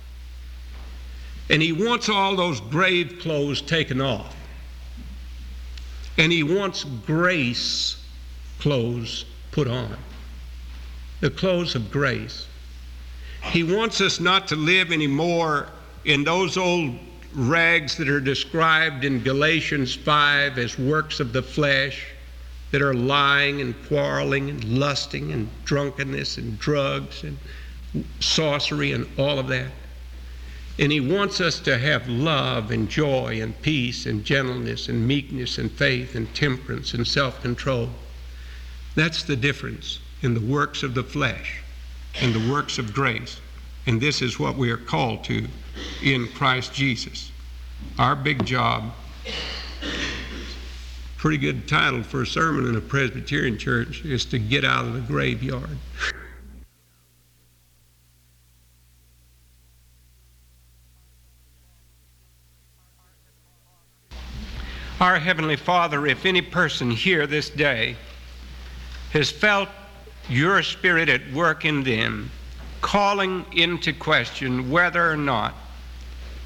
And 1.49 1.61
He 1.61 1.71
wants 1.71 2.09
all 2.09 2.35
those 2.35 2.59
grave 2.59 3.19
clothes 3.19 3.61
taken 3.61 4.01
off. 4.01 4.35
And 6.17 6.31
He 6.31 6.43
wants 6.43 6.83
grace 6.83 7.97
clothes 8.59 9.25
put 9.51 9.67
on. 9.67 9.97
The 11.21 11.29
clothes 11.29 11.75
of 11.75 11.91
grace. 11.91 12.47
He 13.43 13.63
wants 13.63 14.01
us 14.01 14.19
not 14.19 14.47
to 14.49 14.55
live 14.55 14.91
anymore 14.91 15.69
in 16.03 16.23
those 16.23 16.57
old 16.57 16.97
rags 17.33 17.97
that 17.97 18.09
are 18.09 18.19
described 18.19 19.03
in 19.03 19.21
Galatians 19.21 19.93
5 19.93 20.57
as 20.57 20.79
works 20.79 21.19
of 21.19 21.33
the 21.33 21.43
flesh, 21.43 22.07
that 22.71 22.81
are 22.81 22.93
lying 22.93 23.61
and 23.61 23.75
quarreling 23.87 24.49
and 24.49 24.63
lusting 24.79 25.31
and 25.31 25.49
drunkenness 25.63 26.37
and 26.37 26.59
drugs 26.59 27.23
and 27.23 27.37
sorcery 28.19 28.91
and 28.91 29.07
all 29.17 29.39
of 29.39 29.47
that. 29.47 29.71
And 30.77 30.91
He 30.91 30.99
wants 30.99 31.39
us 31.39 31.59
to 31.61 31.77
have 31.77 32.07
love 32.09 32.71
and 32.71 32.89
joy 32.89 33.39
and 33.41 33.59
peace 33.61 34.05
and 34.05 34.25
gentleness 34.25 34.89
and 34.89 35.07
meekness 35.07 35.57
and 35.57 35.71
faith 35.71 36.15
and 36.15 36.33
temperance 36.35 36.93
and 36.93 37.07
self 37.07 37.41
control. 37.41 37.89
That's 38.95 39.23
the 39.23 39.35
difference 39.35 39.99
in 40.21 40.33
the 40.33 40.41
works 40.41 40.83
of 40.83 40.93
the 40.93 41.03
flesh 41.03 41.61
and 42.21 42.33
the 42.33 42.51
works 42.51 42.77
of 42.77 42.93
grace. 42.93 43.39
And 43.87 44.01
this 44.01 44.21
is 44.21 44.39
what 44.39 44.55
we 44.55 44.71
are 44.71 44.77
called 44.77 45.23
to 45.25 45.47
in 46.03 46.27
Christ 46.29 46.73
Jesus. 46.73 47.31
Our 47.99 48.15
big 48.15 48.45
job, 48.45 48.93
pretty 51.17 51.37
good 51.37 51.67
title 51.67 52.03
for 52.03 52.23
a 52.23 52.27
sermon 52.27 52.67
in 52.67 52.75
a 52.75 52.81
Presbyterian 52.81 53.57
church, 53.57 54.03
is 54.03 54.25
to 54.25 54.39
get 54.39 54.65
out 54.65 54.85
of 54.85 54.93
the 54.93 55.01
graveyard. 55.01 55.77
Our 65.01 65.19
Heavenly 65.19 65.57
Father, 65.57 66.07
if 66.07 66.25
any 66.25 66.41
person 66.41 66.89
here 66.89 67.27
this 67.27 67.49
day 67.49 67.97
has 69.11 69.29
felt 69.29 69.67
your 70.29 70.63
Spirit 70.63 71.09
at 71.09 71.33
work 71.33 71.65
in 71.65 71.83
them, 71.83 72.31
calling 72.79 73.45
into 73.51 73.91
question 73.91 74.71
whether 74.71 75.11
or 75.11 75.17
not 75.17 75.53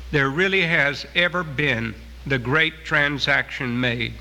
there 0.09 0.31
really 0.31 0.63
has 0.63 1.05
ever 1.13 1.43
been 1.43 1.93
the 2.25 2.39
great 2.39 2.85
transaction 2.85 3.79
made, 3.79 4.15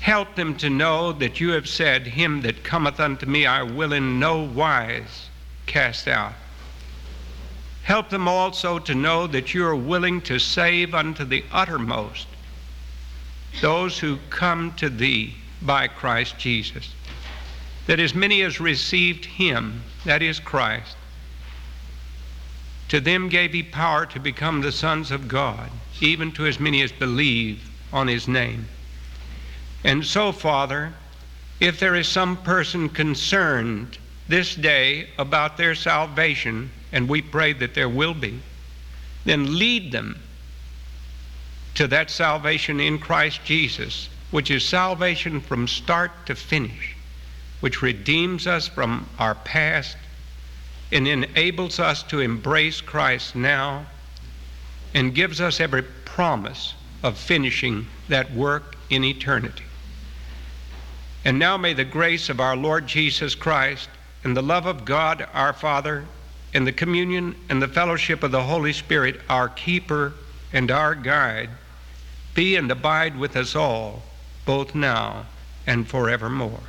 help 0.00 0.34
them 0.34 0.56
to 0.56 0.68
know 0.68 1.12
that 1.12 1.38
you 1.38 1.50
have 1.50 1.68
said, 1.68 2.08
Him 2.08 2.40
that 2.40 2.64
cometh 2.64 2.98
unto 2.98 3.24
me 3.24 3.46
I 3.46 3.62
will 3.62 3.92
in 3.92 4.18
no 4.18 4.42
wise 4.42 5.28
cast 5.66 6.08
out. 6.08 6.32
Help 7.84 8.10
them 8.10 8.26
also 8.26 8.80
to 8.80 8.96
know 8.96 9.28
that 9.28 9.54
you 9.54 9.64
are 9.64 9.76
willing 9.76 10.20
to 10.22 10.40
save 10.40 10.92
unto 10.92 11.24
the 11.24 11.44
uttermost 11.52 12.26
those 13.60 13.98
who 13.98 14.18
come 14.30 14.74
to 14.74 14.88
thee 14.88 15.34
by 15.62 15.88
Christ 15.88 16.38
Jesus. 16.38 16.94
That 17.86 18.00
as 18.00 18.14
many 18.14 18.42
as 18.42 18.60
received 18.60 19.24
him, 19.24 19.82
that 20.04 20.22
is 20.22 20.40
Christ, 20.40 20.96
to 22.88 23.00
them 23.00 23.28
gave 23.28 23.52
he 23.52 23.62
power 23.62 24.06
to 24.06 24.20
become 24.20 24.60
the 24.60 24.72
sons 24.72 25.10
of 25.10 25.28
God, 25.28 25.70
even 26.00 26.32
to 26.32 26.46
as 26.46 26.60
many 26.60 26.82
as 26.82 26.92
believe 26.92 27.68
on 27.92 28.08
his 28.08 28.28
name. 28.28 28.68
And 29.82 30.04
so, 30.04 30.32
Father, 30.32 30.92
if 31.60 31.78
there 31.78 31.94
is 31.94 32.08
some 32.08 32.36
person 32.38 32.88
concerned 32.88 33.98
this 34.28 34.54
day 34.54 35.10
about 35.18 35.56
their 35.56 35.74
salvation, 35.74 36.70
and 36.92 37.08
we 37.08 37.22
pray 37.22 37.52
that 37.54 37.74
there 37.74 37.88
will 37.88 38.14
be, 38.14 38.40
then 39.24 39.58
lead 39.58 39.92
them 39.92 40.20
to 41.74 41.88
that 41.88 42.10
salvation 42.10 42.80
in 42.80 42.98
Christ 42.98 43.40
Jesus, 43.44 44.08
which 44.30 44.50
is 44.50 44.64
salvation 44.64 45.40
from 45.40 45.68
start 45.68 46.12
to 46.26 46.34
finish, 46.34 46.96
which 47.60 47.82
redeems 47.82 48.46
us 48.46 48.68
from 48.68 49.08
our 49.18 49.34
past 49.34 49.96
and 50.92 51.08
enables 51.08 51.80
us 51.80 52.02
to 52.04 52.20
embrace 52.20 52.80
Christ 52.80 53.34
now 53.34 53.86
and 54.94 55.14
gives 55.14 55.40
us 55.40 55.60
every 55.60 55.82
promise 55.82 56.74
of 57.02 57.18
finishing 57.18 57.86
that 58.08 58.32
work 58.32 58.76
in 58.90 59.02
eternity. 59.02 59.64
And 61.24 61.38
now 61.38 61.56
may 61.56 61.72
the 61.72 61.84
grace 61.84 62.28
of 62.28 62.38
our 62.38 62.56
Lord 62.56 62.86
Jesus 62.86 63.34
Christ 63.34 63.88
and 64.22 64.36
the 64.36 64.42
love 64.42 64.66
of 64.66 64.84
God 64.84 65.26
our 65.32 65.52
Father 65.52 66.04
and 66.52 66.66
the 66.66 66.72
communion 66.72 67.34
and 67.48 67.60
the 67.60 67.68
fellowship 67.68 68.22
of 68.22 68.30
the 68.30 68.42
Holy 68.42 68.72
Spirit, 68.72 69.20
our 69.28 69.48
keeper 69.48 70.14
and 70.52 70.70
our 70.70 70.94
guide, 70.94 71.50
be 72.34 72.56
and 72.56 72.70
abide 72.70 73.16
with 73.18 73.36
us 73.36 73.54
all, 73.54 74.02
both 74.44 74.74
now 74.74 75.26
and 75.66 75.88
forevermore. 75.88 76.60